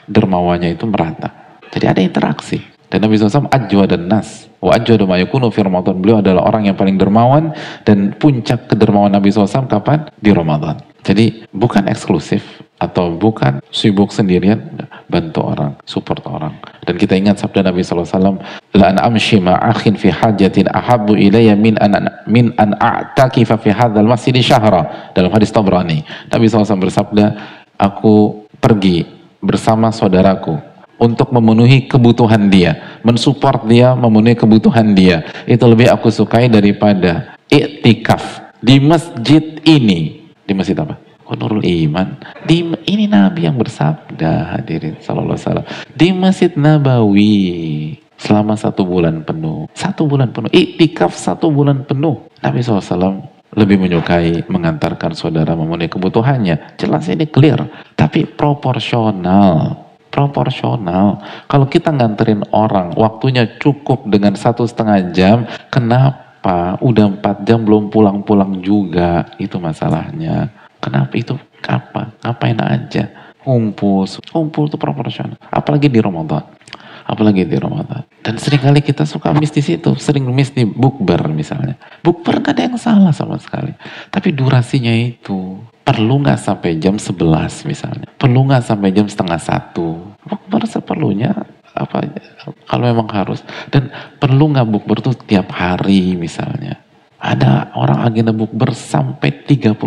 [0.08, 1.60] dermawannya itu merata.
[1.70, 2.73] Jadi ada interaksi.
[2.94, 4.46] Dan Nabi SAW ajwa dan nas.
[4.62, 5.98] Wa ajwadu ma yakunu fi Ramadan.
[5.98, 7.50] Beliau adalah orang yang paling dermawan
[7.82, 10.06] dan puncak kedermawan Nabi SAW kapan?
[10.22, 10.78] Di Ramadan.
[11.02, 14.62] Jadi bukan eksklusif atau bukan sibuk sendirian,
[15.10, 16.54] bantu orang, support orang.
[16.86, 18.38] Dan kita ingat sabda Nabi SAW,
[18.78, 21.98] La an amshi ma'akhin fi hajatin ahabu ilayya min an,
[22.30, 25.10] min an a'takifa fi hadzal masjid syahra.
[25.18, 26.06] Dalam hadis Tabrani.
[26.30, 27.26] Nabi SAW bersabda,
[27.74, 29.02] aku pergi
[29.42, 35.26] bersama saudaraku untuk memenuhi kebutuhan dia, mensupport dia, memenuhi kebutuhan dia.
[35.44, 40.30] Itu lebih aku sukai daripada iktikaf di masjid ini.
[40.44, 41.00] Di masjid apa?
[41.34, 42.20] Nurul Iman.
[42.46, 45.66] Di ini Nabi yang bersabda hadirin sallallahu wasallam.
[45.90, 47.34] Di Masjid Nabawi
[48.20, 49.66] selama satu bulan penuh.
[49.74, 50.48] Satu bulan penuh.
[50.54, 52.28] Iktikaf satu bulan penuh.
[52.40, 53.24] Nabi SAW
[53.54, 56.78] lebih menyukai mengantarkan saudara memenuhi kebutuhannya.
[56.78, 57.66] Jelas ini clear.
[57.94, 59.83] Tapi proporsional
[60.14, 61.18] proporsional.
[61.50, 67.90] Kalau kita nganterin orang, waktunya cukup dengan satu setengah jam, kenapa udah empat jam belum
[67.90, 69.26] pulang-pulang juga?
[69.42, 70.54] Itu masalahnya.
[70.78, 71.34] Kenapa itu
[71.66, 72.14] apa?
[72.22, 73.10] Ngapain aja?
[73.42, 75.36] Kumpul, kumpul itu proporsional.
[75.50, 76.46] Apalagi di Ramadan.
[77.04, 78.06] Apalagi di Ramadan.
[78.24, 79.92] Dan sering kali kita suka miss di situ.
[80.00, 81.76] Sering miss di bukber misalnya.
[82.00, 83.76] Bukber gak ada yang salah sama sekali.
[84.08, 90.16] Tapi durasinya itu perlu nggak sampai jam 11 misalnya perlu nggak sampai jam setengah satu
[90.24, 91.30] bukber seperlunya
[91.76, 92.08] apa
[92.64, 96.80] kalau memang harus dan perlu nggak bukber tuh tiap hari misalnya
[97.24, 99.80] ada orang agenda bukber sampai 31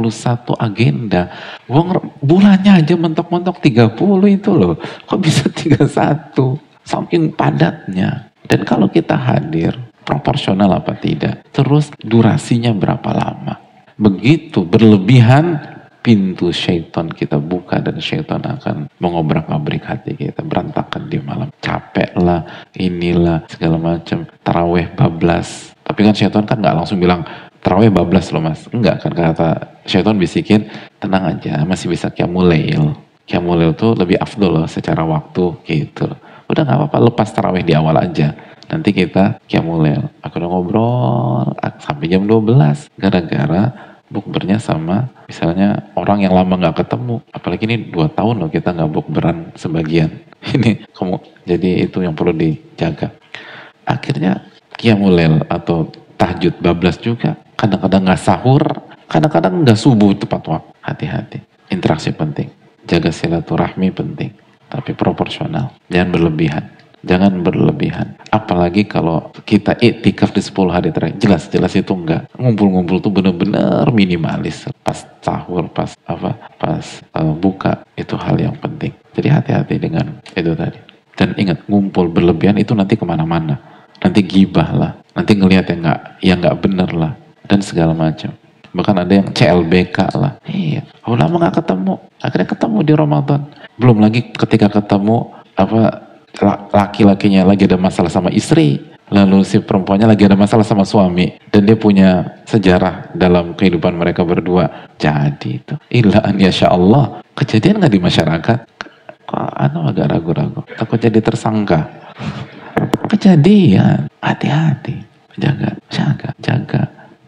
[0.57, 1.29] agenda.
[1.69, 3.93] Uang bulannya aja mentok-mentok 30
[4.25, 4.73] itu loh.
[5.05, 6.33] Kok bisa 31?
[6.81, 8.33] Saking padatnya.
[8.41, 11.45] Dan kalau kita hadir, proporsional apa tidak?
[11.53, 13.61] Terus durasinya berapa lama?
[14.01, 20.43] Begitu berlebihan, pintu syaitan kita buka dan syaitan akan mengobrak-abrik hati kita.
[20.43, 21.49] Berantakan di malam.
[21.59, 24.23] Capek lah, inilah, segala macam.
[24.41, 27.23] Taraweh bablas tapi kan syaitan kan nggak langsung bilang
[27.63, 28.67] terawih bablas loh mas.
[28.75, 30.67] Enggak kan kata syaitan bisikin
[30.99, 32.91] tenang aja masih bisa kiamulail.
[33.23, 36.11] Kiamulail tuh lebih afdol loh secara waktu gitu.
[36.51, 38.35] Udah nggak apa-apa lepas terawih di awal aja.
[38.67, 40.11] Nanti kita kiamulail.
[40.19, 47.19] Aku udah ngobrol sampai jam 12 gara-gara bukbernya sama misalnya orang yang lama nggak ketemu
[47.35, 50.23] apalagi ini dua tahun loh kita nggak bukberan sebagian
[50.55, 53.11] ini kamu jadi itu yang perlu dijaga
[53.83, 54.47] akhirnya
[54.77, 55.89] Qiyamulail atau
[56.21, 57.33] tahajud bablas juga.
[57.57, 58.61] Kadang-kadang nggak sahur,
[59.09, 60.71] kadang-kadang nggak subuh tepat waktu.
[60.85, 61.39] Hati-hati.
[61.73, 62.53] Interaksi penting.
[62.85, 64.31] Jaga silaturahmi penting.
[64.69, 65.73] Tapi proporsional.
[65.89, 66.63] Jangan berlebihan.
[67.07, 68.19] Jangan berlebihan.
[68.29, 71.17] Apalagi kalau kita iktikaf di 10 hari terakhir.
[71.23, 72.27] Jelas-jelas itu enggak.
[72.35, 74.67] Ngumpul-ngumpul tuh bener-bener minimalis.
[74.83, 76.85] Pas sahur, pas apa, pas
[77.15, 77.87] uh, buka.
[77.95, 78.91] Itu hal yang penting.
[79.15, 80.79] Jadi hati-hati dengan itu tadi.
[81.17, 86.01] Dan ingat, ngumpul berlebihan itu nanti ke mana-mana nanti gibah lah, nanti ngelihat yang nggak
[86.21, 87.13] yang nggak bener lah,
[87.49, 88.33] dan segala macam.
[88.75, 90.37] Bahkan ada yang CLBK lah.
[90.45, 93.41] Iya, lama nggak ketemu, akhirnya ketemu di Ramadan.
[93.77, 96.06] Belum lagi ketika ketemu apa
[96.71, 101.63] laki-lakinya lagi ada masalah sama istri, lalu si perempuannya lagi ada masalah sama suami dan
[101.63, 104.89] dia punya sejarah dalam kehidupan mereka berdua.
[104.99, 105.75] Jadi itu.
[105.91, 108.59] Ilaan ya Allah kejadian nggak di masyarakat?
[109.27, 110.63] Kok anu agak ragu-ragu?
[110.79, 111.83] Takut jadi tersangka.
[113.11, 115.03] Kejadian, hati-hati.
[115.37, 116.81] Jaga, jaga, jaga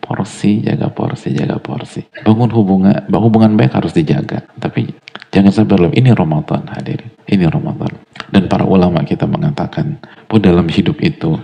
[0.10, 2.02] porsi, jaga porsi, jaga porsi.
[2.26, 4.42] Bangun hubungan, hubungan baik harus dijaga.
[4.58, 4.90] Tapi
[5.34, 6.00] jangan sampai berlebihan.
[6.00, 7.12] Ini Ramadan hadirin.
[7.30, 7.92] Ini Ramadan.
[8.30, 9.98] Dan para ulama kita mengatakan
[10.30, 11.38] bahwa dalam hidup itu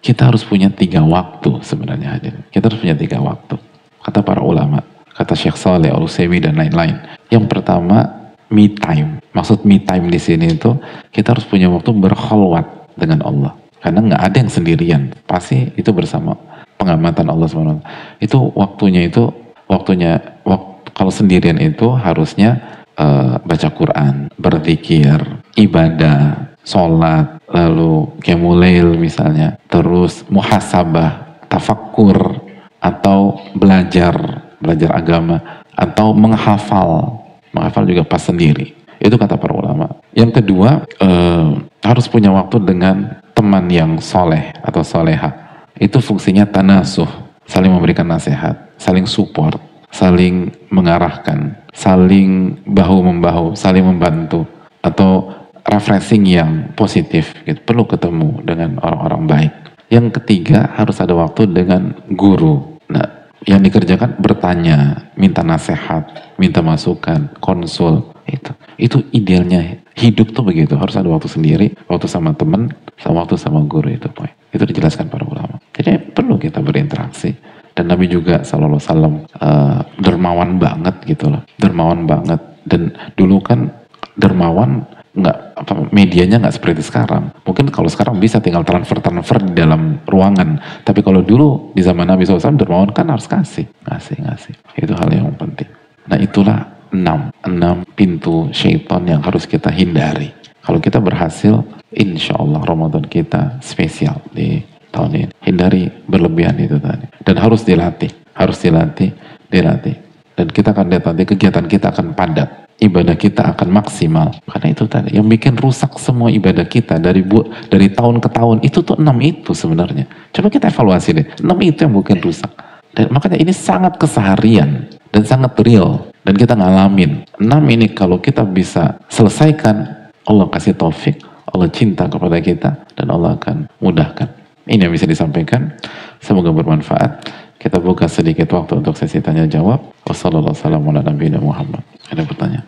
[0.00, 2.42] kita harus punya tiga waktu sebenarnya hadirin.
[2.48, 3.56] Kita harus punya tiga waktu.
[4.00, 4.80] Kata para ulama,
[5.12, 6.96] kata Syekh Saleh, al dan lain-lain.
[7.28, 9.20] Yang pertama, me time.
[9.36, 10.74] Maksud me time di sini itu
[11.14, 13.52] kita harus punya waktu berkholwat dengan Allah.
[13.80, 16.36] Karena nggak ada yang sendirian, pasti itu bersama
[16.76, 17.80] pengamatan Allah SWT.
[18.20, 19.32] Itu waktunya itu
[19.68, 22.60] waktunya waktu, kalau sendirian itu harusnya
[23.00, 32.44] uh, baca Quran, berzikir, ibadah, sholat, lalu kemulail misalnya, terus muhasabah, tafakkur,
[32.80, 37.20] atau belajar, belajar agama, atau menghafal,
[37.56, 38.76] menghafal juga pas sendiri.
[39.00, 40.00] Itu kata para ulama.
[40.12, 45.64] Yang kedua, uh, harus punya waktu dengan teman yang soleh atau soleha.
[45.80, 47.08] Itu fungsinya tanasuh,
[47.48, 49.56] saling memberikan nasihat, saling support,
[49.90, 54.46] saling mengarahkan, saling bahu-membahu, saling membantu,
[54.80, 55.28] atau
[55.66, 57.34] refreshing yang positif.
[57.44, 57.60] Gitu.
[57.62, 59.52] Perlu ketemu dengan orang-orang baik.
[59.90, 62.78] Yang ketiga, harus ada waktu dengan guru.
[62.86, 68.14] Nah, yang dikerjakan bertanya, minta nasihat, minta masukan, konsul.
[68.30, 70.78] Itu, itu idealnya hidup tuh begitu.
[70.78, 72.70] Harus ada waktu sendiri, waktu sama temen,
[73.02, 74.06] sama waktu sama guru itu.
[74.14, 74.30] Boy.
[74.54, 75.58] Itu dijelaskan para ulama.
[75.74, 77.34] Jadi perlu kita berinteraksi.
[77.74, 81.42] Dan Nabi juga Sallallahu Alaihi Wasallam uh, dermawan banget gitu loh.
[81.56, 82.40] Dermawan banget.
[82.66, 83.70] Dan dulu kan
[84.18, 87.34] dermawan nggak apa medianya nggak seperti sekarang.
[87.42, 90.82] Mungkin kalau sekarang bisa tinggal transfer transfer di dalam ruangan.
[90.86, 94.54] Tapi kalau dulu di zaman Nabi SAW dermawan kan harus kasih, ngasih ngasih.
[94.78, 95.66] Itu hal yang penting.
[96.06, 96.58] Nah itulah
[96.94, 100.30] enam, enam pintu syaitan yang harus kita hindari.
[100.60, 105.26] Kalau kita berhasil, insya Allah Ramadan kita spesial di tahun ini.
[105.46, 107.06] Hindari berlebihan itu tadi.
[107.22, 109.10] Dan harus dilatih, harus dilatih,
[109.48, 109.96] dilatih.
[110.36, 112.48] Dan kita akan lihat nanti kegiatan kita akan padat.
[112.80, 114.32] Ibadah kita akan maksimal.
[114.48, 118.64] Karena itu tadi, yang bikin rusak semua ibadah kita dari bu, dari tahun ke tahun,
[118.64, 120.08] itu tuh enam itu sebenarnya.
[120.32, 122.48] Coba kita evaluasi deh, enam itu yang bikin rusak.
[122.96, 127.28] Dan makanya ini sangat keseharian dan sangat real dan kita ngalamin.
[127.36, 131.20] Enam ini kalau kita bisa selesaikan, Allah kasih taufik,
[131.52, 134.39] Allah cinta kepada kita, dan Allah akan mudahkan.
[134.68, 135.72] Ini yang bisa disampaikan.
[136.20, 137.28] Semoga bermanfaat.
[137.60, 139.80] Kita buka sedikit waktu untuk sesi tanya jawab.
[140.08, 142.12] Wassalamualaikum wabarakatuh.
[142.12, 142.66] Ada pertanyaan?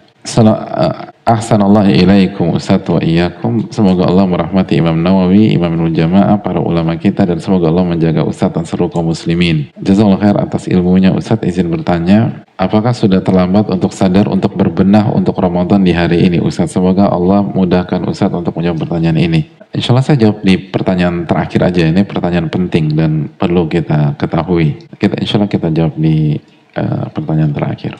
[1.23, 3.73] Ahsanallah ilaikum Ustaz wa iyyakum.
[3.75, 8.55] Semoga Allah merahmati Imam Nawawi, Imam Jamaah, para ulama kita dan semoga Allah menjaga Ustaz
[8.55, 9.71] dan seluruh kaum muslimin.
[9.83, 15.35] Jazakallah khair atas ilmunya Ustaz izin bertanya, apakah sudah terlambat untuk sadar untuk berbenah untuk
[15.39, 16.75] Ramadan di hari ini Ustaz?
[16.75, 19.41] Semoga Allah mudahkan Ustaz untuk menjawab pertanyaan ini.
[19.73, 24.85] Insya Allah saya jawab di pertanyaan terakhir aja ini pertanyaan penting dan perlu kita ketahui.
[24.95, 26.37] Kita insya Allah kita jawab di
[26.77, 27.97] uh, pertanyaan terakhir.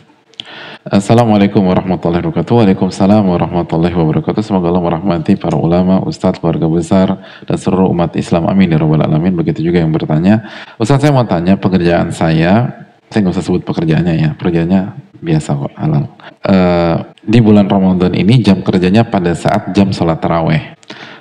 [0.83, 2.53] Assalamualaikum warahmatullahi wabarakatuh.
[2.53, 4.43] Waalaikumsalam warahmatullahi wabarakatuh.
[4.43, 7.09] Semoga Allah merahmati para ulama, ustadz, keluarga besar,
[7.47, 8.51] dan seluruh umat Islam.
[8.51, 9.33] Amin ya rabbal alamin.
[9.39, 10.43] Begitu juga yang bertanya.
[10.83, 12.83] Ustadz saya mau tanya pekerjaan saya,
[13.13, 14.81] saya nggak usah sebut pekerjaannya ya, pekerjaannya
[15.21, 16.05] biasa kok halal.
[16.43, 20.75] Uh, di bulan Ramadan ini jam kerjanya pada saat jam sholat taraweh.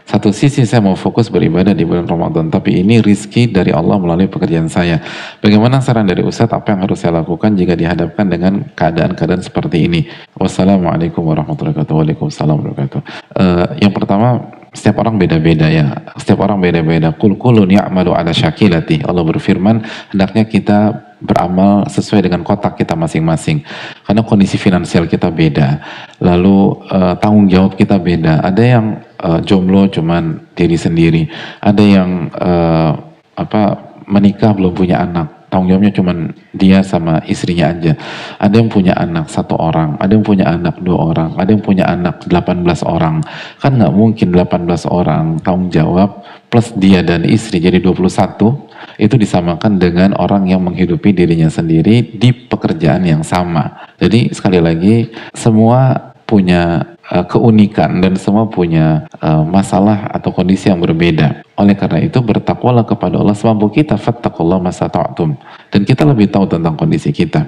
[0.07, 4.27] Satu sisi saya mau fokus beribadah di bulan Ramadan, tapi ini rizki dari Allah melalui
[4.27, 4.99] pekerjaan saya.
[5.39, 10.03] Bagaimana saran dari Ustadz apa yang harus saya lakukan jika dihadapkan dengan keadaan-keadaan seperti ini?
[10.35, 11.95] Wassalamualaikum warahmatullahi wabarakatuh.
[11.95, 13.01] Waalaikumsalam warahmatullahi wabarakatuh.
[13.39, 15.95] Uh, yang pertama, setiap orang beda-beda ya.
[16.19, 17.15] Setiap orang beda-beda.
[17.15, 19.07] Kul kulun ya'malu ala syakilati.
[19.07, 23.61] Allah berfirman, hendaknya kita beramal sesuai dengan kotak kita masing-masing.
[24.03, 25.79] Karena kondisi finansial kita beda.
[26.19, 28.41] Lalu uh, tanggung jawab kita beda.
[28.41, 28.85] Ada yang
[29.21, 31.29] uh, jomblo cuman diri sendiri.
[31.61, 32.91] Ada yang uh,
[33.37, 33.61] apa
[34.09, 36.11] menikah belum punya anak tanggung jawabnya cuma
[36.55, 37.93] dia sama istrinya aja.
[38.39, 41.85] Ada yang punya anak satu orang, ada yang punya anak dua orang, ada yang punya
[41.91, 43.19] anak 18 orang.
[43.59, 49.77] Kan nggak mungkin 18 orang tanggung jawab plus dia dan istri jadi 21 itu disamakan
[49.77, 53.91] dengan orang yang menghidupi dirinya sendiri di pekerjaan yang sama.
[53.99, 60.79] Jadi sekali lagi semua punya uh, keunikan dan semua punya uh, masalah atau kondisi yang
[60.79, 61.43] berbeda.
[61.59, 65.35] Oleh karena itu bertakwalah kepada Allah semampu kita fattakullah masata'tum
[65.69, 67.45] dan kita lebih tahu tentang kondisi kita.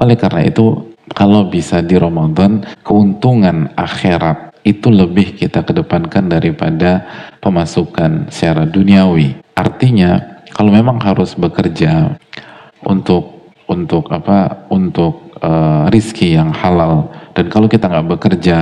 [0.00, 7.06] Oleh karena itu kalau bisa di Ramadan keuntungan akhirat itu lebih kita kedepankan daripada
[7.40, 9.40] pemasukan secara duniawi.
[9.56, 12.18] Artinya kalau memang harus bekerja
[12.84, 17.08] untuk untuk apa untuk uh, rizki yang halal
[17.38, 18.56] dan kalau kita nggak bekerja,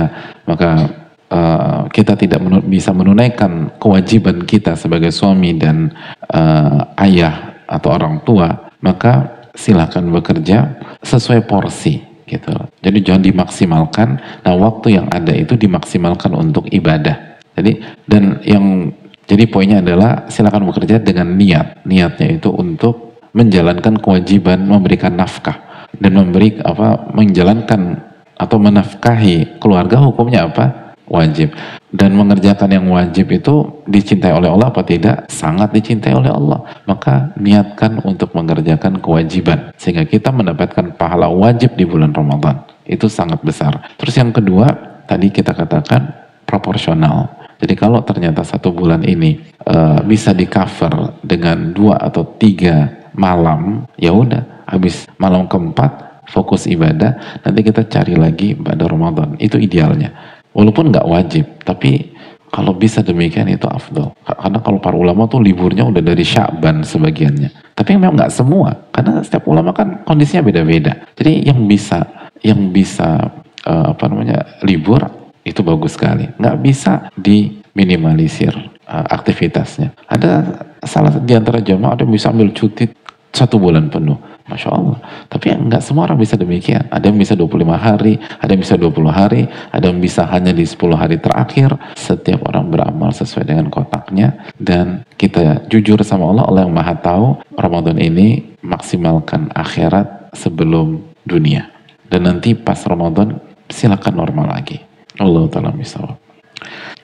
[0.45, 0.85] maka
[1.33, 5.89] uh, kita tidak menu bisa menunaikan kewajiban kita sebagai suami dan
[6.29, 11.97] uh, ayah atau orang tua, maka silakan bekerja sesuai porsi
[12.29, 12.53] gitu.
[12.85, 14.07] Jadi jangan dimaksimalkan.
[14.45, 17.41] Nah, waktu yang ada itu dimaksimalkan untuk ibadah.
[17.57, 18.93] Jadi dan yang
[19.25, 21.81] jadi poinnya adalah silakan bekerja dengan niat.
[21.81, 28.06] Niatnya itu untuk menjalankan kewajiban memberikan nafkah dan memberi apa menjalankan
[28.37, 30.95] atau menafkahi keluarga hukumnya apa?
[31.07, 31.55] Wajib.
[31.87, 35.31] Dan mengerjakan yang wajib itu dicintai oleh Allah apa tidak?
[35.31, 36.61] Sangat dicintai oleh Allah.
[36.83, 39.71] Maka niatkan untuk mengerjakan kewajiban.
[39.79, 42.61] Sehingga kita mendapatkan pahala wajib di bulan Ramadan.
[42.83, 43.95] Itu sangat besar.
[43.95, 44.67] Terus yang kedua,
[45.07, 46.11] tadi kita katakan
[46.43, 47.31] proporsional.
[47.57, 52.85] Jadi kalau ternyata satu bulan ini uh, bisa di cover dengan dua atau tiga
[53.17, 59.39] malam, ya udah habis malam keempat fokus ibadah, nanti kita cari lagi pada Ramadan.
[59.39, 60.11] Itu idealnya.
[60.51, 62.17] Walaupun nggak wajib, tapi
[62.47, 64.15] kalau bisa demikian itu afdol.
[64.23, 67.75] Karena kalau para ulama tuh liburnya udah dari Sya'ban sebagiannya.
[67.75, 71.05] Tapi memang nggak semua, karena setiap ulama kan kondisinya beda-beda.
[71.13, 72.03] Jadi yang bisa
[72.41, 73.29] yang bisa
[73.65, 75.03] uh, apa namanya libur
[75.45, 76.25] itu bagus sekali.
[76.39, 78.55] Nggak bisa diminimalisir
[78.89, 79.93] uh, aktivitasnya.
[80.09, 82.89] Ada salah di antara jamaah ada yang bisa ambil cuti
[83.29, 84.17] satu bulan penuh.
[84.47, 84.97] Masya Allah.
[85.27, 86.87] Tapi nggak semua orang bisa demikian.
[86.87, 89.41] Ada yang bisa 25 hari, ada yang bisa 20 hari,
[89.71, 91.75] ada yang bisa hanya di 10 hari terakhir.
[91.99, 94.47] Setiap orang beramal sesuai dengan kotaknya.
[94.55, 101.67] Dan kita jujur sama Allah, Allah yang maha tahu Ramadan ini maksimalkan akhirat sebelum dunia.
[102.07, 103.35] Dan nanti pas Ramadan
[103.67, 104.79] silakan normal lagi.
[105.19, 106.26] Allah Ta'ala misal.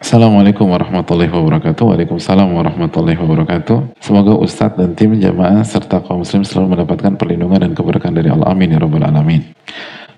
[0.03, 1.83] Assalamualaikum warahmatullahi wabarakatuh.
[1.95, 3.97] Waalaikumsalam warahmatullahi wabarakatuh.
[4.03, 8.51] Semoga Ustadz dan tim jamaah serta kaum muslim selalu mendapatkan perlindungan dan keberkahan dari Allah.
[8.51, 9.41] Amin ya rabbal alamin.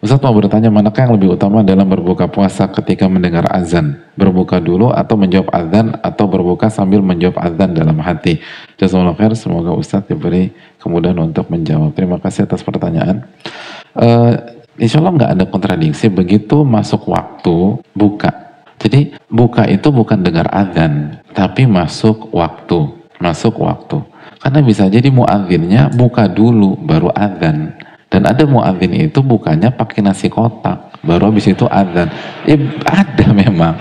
[0.04, 3.98] Ustadz mau bertanya, manakah yang lebih utama dalam berbuka puasa ketika mendengar azan?
[4.14, 8.38] Berbuka dulu atau menjawab azan atau berbuka sambil menjawab azan dalam hati?
[8.78, 11.96] Jazakallah khair, semoga Ustadz diberi kemudahan untuk menjawab.
[11.98, 13.26] Terima kasih atas pertanyaan.
[13.98, 14.38] Uh,
[14.78, 18.45] insya Allah nggak ada kontradiksi, begitu masuk waktu, buka
[18.80, 22.92] jadi buka itu bukan dengar adzan, tapi masuk waktu,
[23.24, 24.04] masuk waktu.
[24.44, 27.74] Karena bisa jadi muadzinnya buka dulu baru adzan.
[28.06, 30.94] Dan ada muadzin itu bukanya pakai nasi kotak.
[31.06, 32.10] baru habis itu adzan.
[32.50, 33.78] Ya ada memang,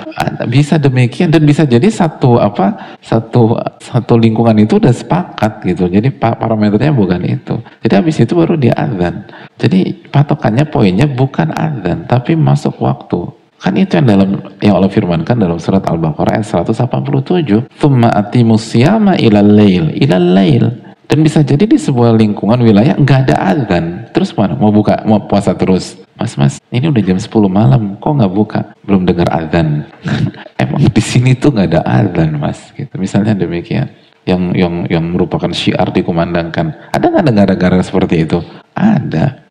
[0.48, 5.88] bisa demikian dan bisa jadi satu apa satu satu lingkungan itu udah sepakat gitu.
[5.88, 7.60] Jadi parameternya bukan itu.
[7.84, 9.24] Jadi habis itu baru dia adzan.
[9.56, 13.43] Jadi patokannya poinnya bukan adzan tapi masuk waktu.
[13.60, 14.30] Kan itu yang dalam
[14.60, 17.72] yang Allah firmankan dalam surat Al-Baqarah ayat 187.
[17.80, 20.64] Thumma atimus siyama ilal lail, ilal lail.
[21.04, 24.08] Dan bisa jadi di sebuah lingkungan wilayah nggak ada adzan.
[24.10, 24.56] Terus mana?
[24.56, 26.00] Mau buka, mau puasa terus?
[26.16, 28.60] Mas, mas, ini udah jam 10 malam, kok nggak buka?
[28.82, 29.84] Belum dengar adzan.
[30.62, 32.72] Emang di sini tuh nggak ada adzan, mas.
[32.72, 32.90] Gitu.
[32.96, 33.92] Misalnya demikian.
[34.24, 36.72] Yang yang yang merupakan syiar dikumandangkan.
[36.96, 38.40] Ada nggak negara-negara seperti itu?
[38.72, 39.43] Ada.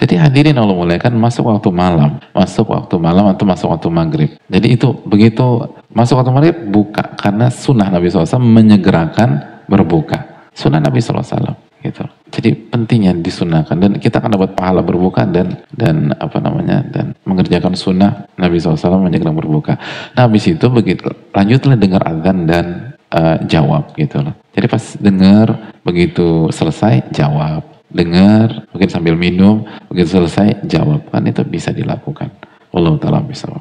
[0.00, 4.30] Jadi hadirin Allah muliakan masuk waktu malam, masuk waktu malam atau masuk waktu maghrib.
[4.48, 10.48] Jadi itu begitu masuk waktu maghrib buka karena sunnah Nabi SAW menyegerakan berbuka.
[10.52, 12.04] Sunnah Nabi SAW gitu.
[12.32, 17.74] Jadi pentingnya disunahkan dan kita akan dapat pahala berbuka dan dan apa namanya dan mengerjakan
[17.74, 19.76] sunnah Nabi SAW menyegera berbuka.
[20.16, 24.34] Nah habis itu begitu lanjutlah dengar azan dan uh, jawab gitu loh.
[24.54, 25.46] Jadi pas dengar
[25.82, 32.32] begitu selesai jawab, dengar mungkin sambil minum begitu selesai jawab kan itu bisa dilakukan.
[32.72, 33.52] Allah taala bisa.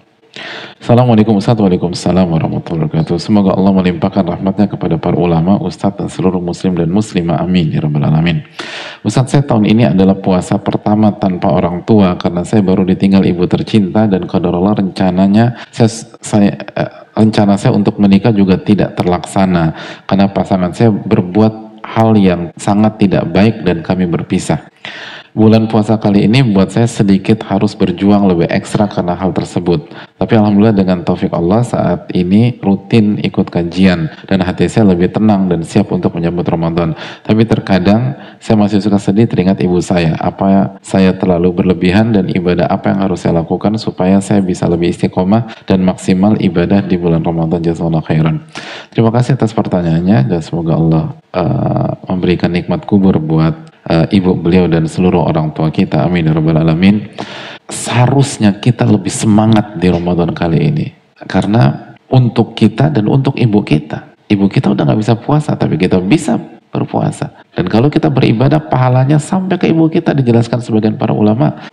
[0.80, 3.20] Assalamualaikum Waalaikumsalam warahmatullahi wabarakatuh.
[3.20, 7.44] Semoga Allah melimpahkan rahmatnya kepada para ulama, ustadz dan seluruh muslim dan muslimah.
[7.44, 7.68] Amin.
[7.70, 8.40] Ya Rabbal Alamin.
[9.04, 13.44] Ustadz saya tahun ini adalah puasa pertama tanpa orang tua karena saya baru ditinggal ibu
[13.46, 15.90] tercinta dan Allah rencananya saya,
[16.24, 19.76] saya eh, rencana saya untuk menikah juga tidak terlaksana
[20.08, 24.70] karena pasangan saya berbuat hal yang sangat tidak baik dan kami berpisah.
[25.32, 29.88] Bulan puasa kali ini buat saya sedikit harus berjuang lebih ekstra karena hal tersebut.
[30.20, 35.48] Tapi Alhamdulillah dengan taufik Allah saat ini rutin ikut kajian dan hati saya lebih tenang
[35.48, 37.00] dan siap untuk menyambut Ramadan.
[37.24, 40.20] Tapi terkadang saya masih suka sedih teringat ibu saya.
[40.20, 44.92] Apa saya terlalu berlebihan dan ibadah apa yang harus saya lakukan supaya saya bisa lebih
[44.92, 47.64] istiqomah dan maksimal ibadah di bulan Ramadan.
[47.64, 48.44] Jazakallah khairan.
[48.92, 54.68] Terima kasih atas pertanyaannya dan semoga Allah uh, memberikan nikmat kubur buat uh, ibu beliau
[54.70, 56.06] dan seluruh orang tua kita.
[56.06, 57.10] Amin ya rabbal alamin.
[57.72, 60.88] Seharusnya kita lebih semangat di Ramadan kali ini.
[61.26, 64.12] Karena untuk kita dan untuk ibu kita.
[64.28, 66.40] Ibu kita udah nggak bisa puasa, tapi kita bisa
[66.72, 67.44] berpuasa.
[67.52, 71.68] Dan kalau kita beribadah, pahalanya sampai ke ibu kita dijelaskan sebagian para ulama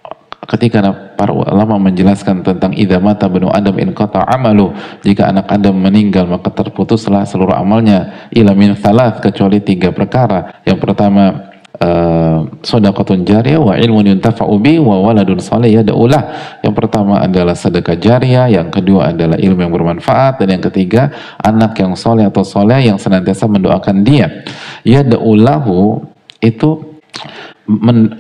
[0.49, 0.81] ketika
[1.19, 4.73] para ulama menjelaskan tentang idamata benu Adam in kata amalu
[5.05, 10.81] jika anak Adam meninggal maka terputuslah seluruh amalnya ila min thalath kecuali tiga perkara yang
[10.81, 11.48] pertama
[11.83, 16.23] uh, sedekatun jariyah wa ilmun yuntafa'u bi wa waladun salih yad'ulah.
[16.63, 21.11] Yang pertama adalah sedekah jariyah, yang kedua adalah ilmu yang bermanfaat dan yang ketiga
[21.43, 24.47] anak yang soleh atau soleh yang senantiasa mendoakan dia.
[24.83, 26.03] Yad'ulahu
[26.43, 26.99] itu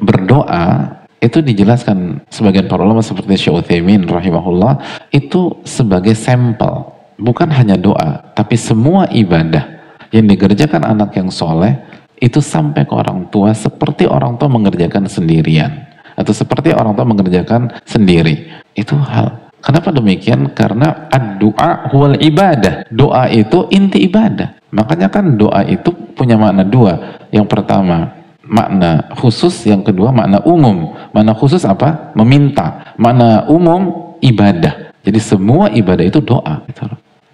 [0.02, 4.78] berdoa itu dijelaskan sebagian para ulama seperti Syekh Utsaimin rahimahullah
[5.10, 9.66] itu sebagai sampel bukan hanya doa tapi semua ibadah
[10.14, 11.74] yang dikerjakan anak yang soleh
[12.18, 15.88] itu sampai ke orang tua seperti orang tua mengerjakan sendirian
[16.18, 18.50] atau seperti orang tua mengerjakan sendiri.
[18.74, 19.54] Itu hal.
[19.62, 20.50] Kenapa demikian?
[20.54, 21.06] Karena
[21.38, 22.86] doa huwal ibadah.
[22.90, 24.58] Doa itu inti ibadah.
[24.74, 27.22] Makanya kan doa itu punya makna dua.
[27.30, 30.94] Yang pertama makna khusus yang kedua makna umum.
[31.14, 32.10] Makna khusus apa?
[32.18, 32.94] Meminta.
[32.98, 34.90] Makna umum ibadah.
[35.06, 36.66] Jadi semua ibadah itu doa.
[36.66, 36.82] Gitu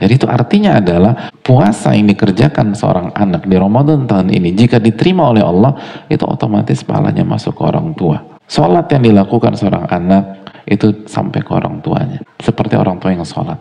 [0.04, 5.32] jadi itu artinya adalah puasa yang dikerjakan seorang anak di Ramadan tahun ini jika diterima
[5.32, 5.80] oleh Allah
[6.12, 8.20] itu otomatis pahalanya masuk ke orang tua.
[8.44, 12.20] Sholat yang dilakukan seorang anak itu sampai ke orang tuanya.
[12.36, 13.56] Seperti orang tua yang sholat.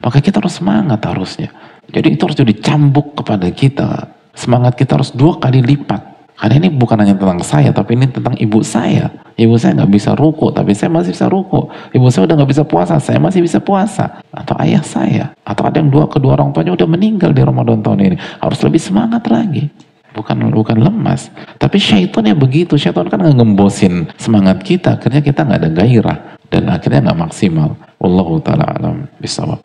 [0.00, 1.52] Maka kita harus semangat harusnya.
[1.92, 4.08] Jadi itu harus jadi cambuk kepada kita.
[4.32, 6.13] Semangat kita harus dua kali lipat.
[6.34, 9.06] Karena ini bukan hanya tentang saya, tapi ini tentang ibu saya.
[9.38, 11.70] Ibu saya nggak bisa ruku, tapi saya masih bisa ruku.
[11.94, 14.18] Ibu saya udah nggak bisa puasa, saya masih bisa puasa.
[14.34, 17.98] Atau ayah saya, atau ada yang dua kedua orang tuanya udah meninggal di Ramadan tahun
[18.12, 18.16] ini.
[18.42, 19.70] Harus lebih semangat lagi.
[20.14, 21.26] Bukan bukan lemas.
[21.58, 22.78] Tapi syaitan ya begitu.
[22.78, 24.94] Syaitan kan ngembosin semangat kita.
[24.94, 26.18] Akhirnya kita nggak ada gairah.
[26.46, 27.74] Dan akhirnya nggak maksimal.
[27.98, 29.58] Wallahu ta'ala alam bisawab.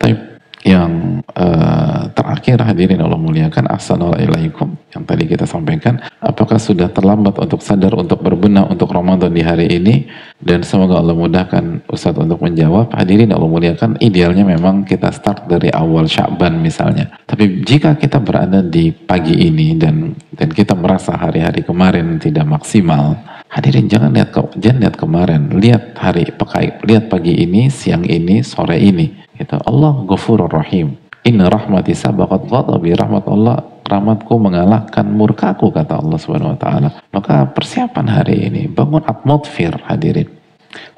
[0.00, 0.33] Tapi
[0.64, 6.00] yang uh, terakhir hadirin Allah muliakan assalamualaikum yang tadi kita sampaikan.
[6.24, 10.08] Apakah sudah terlambat untuk sadar untuk berbenah untuk Ramadan di hari ini?
[10.40, 12.96] Dan semoga Allah mudahkan Ustadz untuk menjawab.
[12.96, 17.12] Hadirin Allah muliakan idealnya memang kita start dari awal Syakban misalnya.
[17.28, 23.20] Tapi jika kita berada di pagi ini dan dan kita merasa hari-hari kemarin tidak maksimal
[23.54, 28.42] hadirin jangan lihat ke, jangan lihat kemarin lihat hari pakai lihat pagi ini siang ini
[28.42, 29.56] sore ini Gitu.
[29.66, 30.94] Allah Ghafurur Rahim.
[31.26, 32.94] Inna rahmati sabaqat ghadabi.
[32.94, 36.88] Rahmat Allah, rahmatku mengalahkan murkaku kata Allah Subhanahu wa taala.
[37.10, 40.30] Maka persiapan hari ini bangun atmosfer hadirin.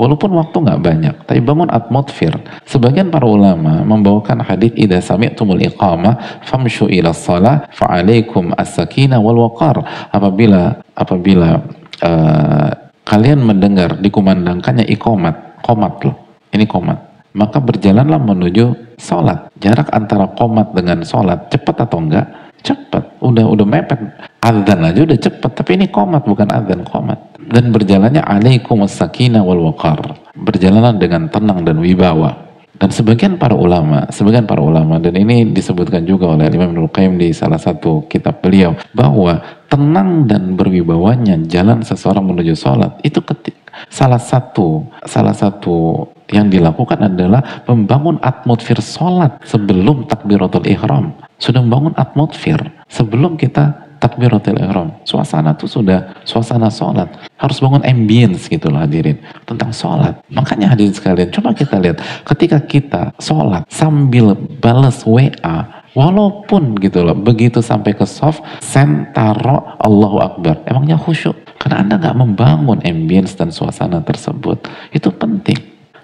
[0.01, 2.33] Walaupun waktu nggak banyak, tapi bangun atmosfer.
[2.65, 9.85] Sebagian para ulama membawakan hadis idza sami'tumul iqamah famshu ila shalah fa'alaikum as-sakinah wal waqar.
[10.13, 11.61] Apabila apabila
[12.03, 12.70] uh,
[13.07, 16.16] kalian mendengar dikumandangkannya iqamat, komat loh.
[16.53, 16.99] Ini komat.
[17.36, 19.53] Maka berjalanlah menuju sholat.
[19.61, 22.26] Jarak antara komat dengan sholat cepat atau enggak?
[22.64, 23.20] Cepat.
[23.20, 24.01] Udah udah mepet.
[24.40, 25.51] Adzan aja udah cepat.
[25.53, 31.62] Tapi ini komat bukan adzan komat dan berjalannya alaikum sakinah wal waqar berjalanlah dengan tenang
[31.62, 36.76] dan wibawa dan sebagian para ulama, sebagian para ulama dan ini disebutkan juga oleh Imam
[36.76, 42.99] Ibnu Qayyim di salah satu kitab beliau bahwa tenang dan berwibawanya jalan seseorang menuju sholat
[43.03, 43.57] itu ketik
[43.93, 51.95] salah satu salah satu yang dilakukan adalah membangun atmosfer sholat sebelum takbiratul ihram sudah membangun
[51.95, 52.59] atmosfer
[52.89, 54.93] sebelum kita takbiratul ihram.
[55.03, 57.09] Suasana tuh sudah suasana sholat.
[57.37, 59.21] Harus bangun ambience gitu loh hadirin.
[59.49, 60.21] Tentang sholat.
[60.33, 62.01] Makanya hadirin sekalian, coba kita lihat.
[62.25, 70.20] Ketika kita sholat sambil balas WA, walaupun gitu loh, begitu sampai ke soft, sentaro Allahu
[70.20, 70.62] Akbar.
[70.68, 71.34] Emangnya khusyuk?
[71.57, 74.68] Karena Anda nggak membangun ambience dan suasana tersebut.
[74.92, 75.57] Itu penting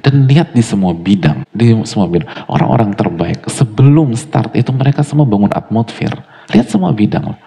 [0.02, 5.22] dan lihat di semua bidang, di semua bidang orang-orang terbaik sebelum start itu mereka semua
[5.22, 6.10] bangun atmosfer.
[6.50, 7.38] Lihat semua bidang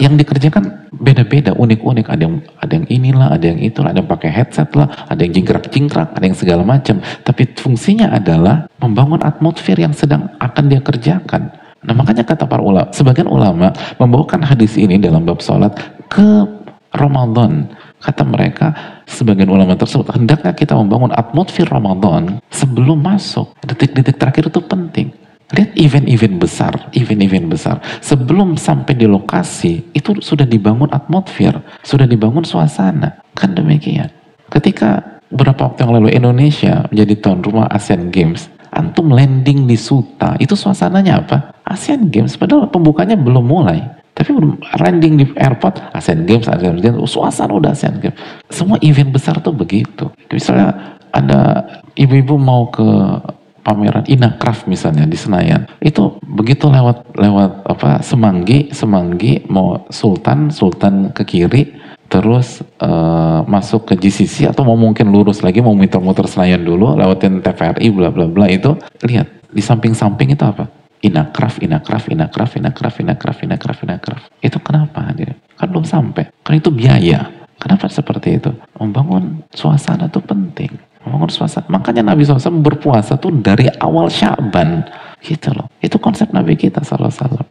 [0.00, 2.06] yang dikerjakan beda-beda, unik-unik.
[2.08, 5.32] Ada yang ada yang inilah, ada yang itulah, ada yang pakai headset lah, ada yang
[5.32, 7.00] jingkrak-jingkrak, ada yang segala macam.
[7.24, 11.48] Tapi fungsinya adalah membangun atmosfer yang sedang akan dia kerjakan.
[11.82, 15.74] Nah makanya kata para ulama, sebagian ulama membawakan hadis ini dalam bab sholat
[16.06, 16.46] ke
[16.94, 17.66] Ramadan.
[18.02, 18.74] Kata mereka,
[19.06, 23.54] sebagian ulama tersebut, hendaknya kita membangun atmosfer Ramadan sebelum masuk.
[23.62, 25.21] Detik-detik terakhir itu penting.
[25.52, 27.76] Lihat event-event besar, event-event besar.
[28.00, 33.20] Sebelum sampai di lokasi, itu sudah dibangun atmosfer, sudah dibangun suasana.
[33.36, 34.08] Kan demikian.
[34.48, 40.40] Ketika beberapa waktu yang lalu Indonesia menjadi tuan rumah Asian Games, antum landing di Suta,
[40.40, 41.38] itu suasananya apa?
[41.68, 43.80] Asian Games, padahal pembukanya belum mulai.
[44.12, 44.36] Tapi
[44.76, 48.16] landing di airport, Asian Games, Asian Games, suasana udah Asian Games.
[48.48, 50.12] Semua event besar tuh begitu.
[50.28, 51.64] Misalnya ada
[51.96, 52.84] ibu-ibu mau ke
[53.62, 61.14] pameran Inakraf misalnya di Senayan itu begitu lewat lewat apa Semanggi Semanggi mau Sultan Sultan
[61.14, 61.72] ke kiri
[62.12, 67.40] terus uh, masuk ke GCC atau mau mungkin lurus lagi mau muter-muter Senayan dulu lewatin
[67.40, 70.68] TVRI bla bla bla itu lihat di samping-samping itu apa
[71.02, 74.22] Inakraf, Inakraf, Inakraf, Inakraf, Inakraf, Inakraf, Inakraf.
[74.38, 75.10] Itu kenapa?
[75.58, 76.30] Kan belum sampai.
[76.46, 77.26] Kan itu biaya.
[77.58, 78.54] Kenapa seperti itu?
[78.78, 80.78] Membangun suasana itu penting.
[81.02, 81.66] Membangun suasana.
[81.68, 84.86] Makanya Nabi SAW berpuasa tuh dari awal Syaban.
[85.22, 85.70] Gitu loh.
[85.82, 87.42] Itu konsep Nabi kita SAW.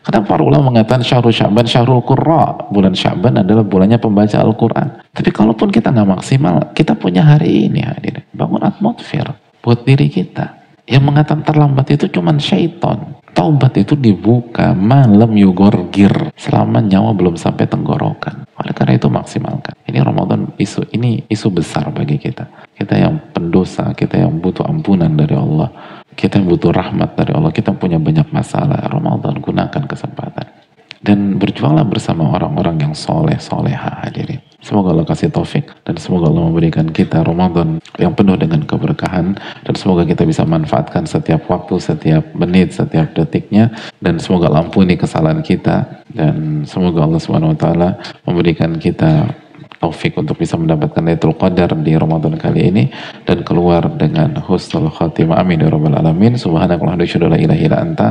[0.00, 2.72] Kadang para ulama mengatakan syahrul Syaban, syahrul Qurra.
[2.72, 5.04] Bulan Syaban adalah bulannya pembaca Al-Quran.
[5.12, 8.24] Tapi kalaupun kita nggak maksimal, kita punya hari ini hadir.
[8.32, 9.28] Bangun atmosfer
[9.60, 10.56] buat diri kita.
[10.88, 13.19] Yang mengatakan terlambat itu cuma syaitan.
[13.40, 18.44] Taubat itu dibuka malam yugorgir selama nyawa belum sampai tenggorokan.
[18.52, 19.80] Oleh karena itu maksimalkan.
[19.88, 22.68] Ini Ramadan isu ini isu besar bagi kita.
[22.76, 25.72] Kita yang pendosa, kita yang butuh ampunan dari Allah,
[26.12, 28.76] kita yang butuh rahmat dari Allah, kita punya banyak masalah.
[28.92, 30.59] Ramadan gunakan kesempatan
[31.00, 34.40] dan berjuanglah bersama orang-orang yang soleh soleha hadirin.
[34.60, 39.74] Semoga Allah kasih taufik dan semoga Allah memberikan kita Ramadan yang penuh dengan keberkahan dan
[39.74, 43.72] semoga kita bisa manfaatkan setiap waktu, setiap menit, setiap detiknya
[44.04, 47.88] dan semoga Allah ampuni kesalahan kita dan semoga Allah Subhanahu wa taala
[48.28, 49.32] memberikan kita
[49.80, 52.84] taufik untuk bisa mendapatkan Lailatul Qadar di Ramadan kali ini
[53.24, 57.78] dan keluar dengan husnul khatimah amin ya rabbal alamin subhanakallahumma wa bihamdika la ilaha illa
[57.80, 58.08] anta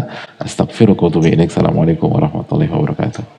[1.36, 3.38] ilaik assalamualaikum warahmatullahi wabarakatuh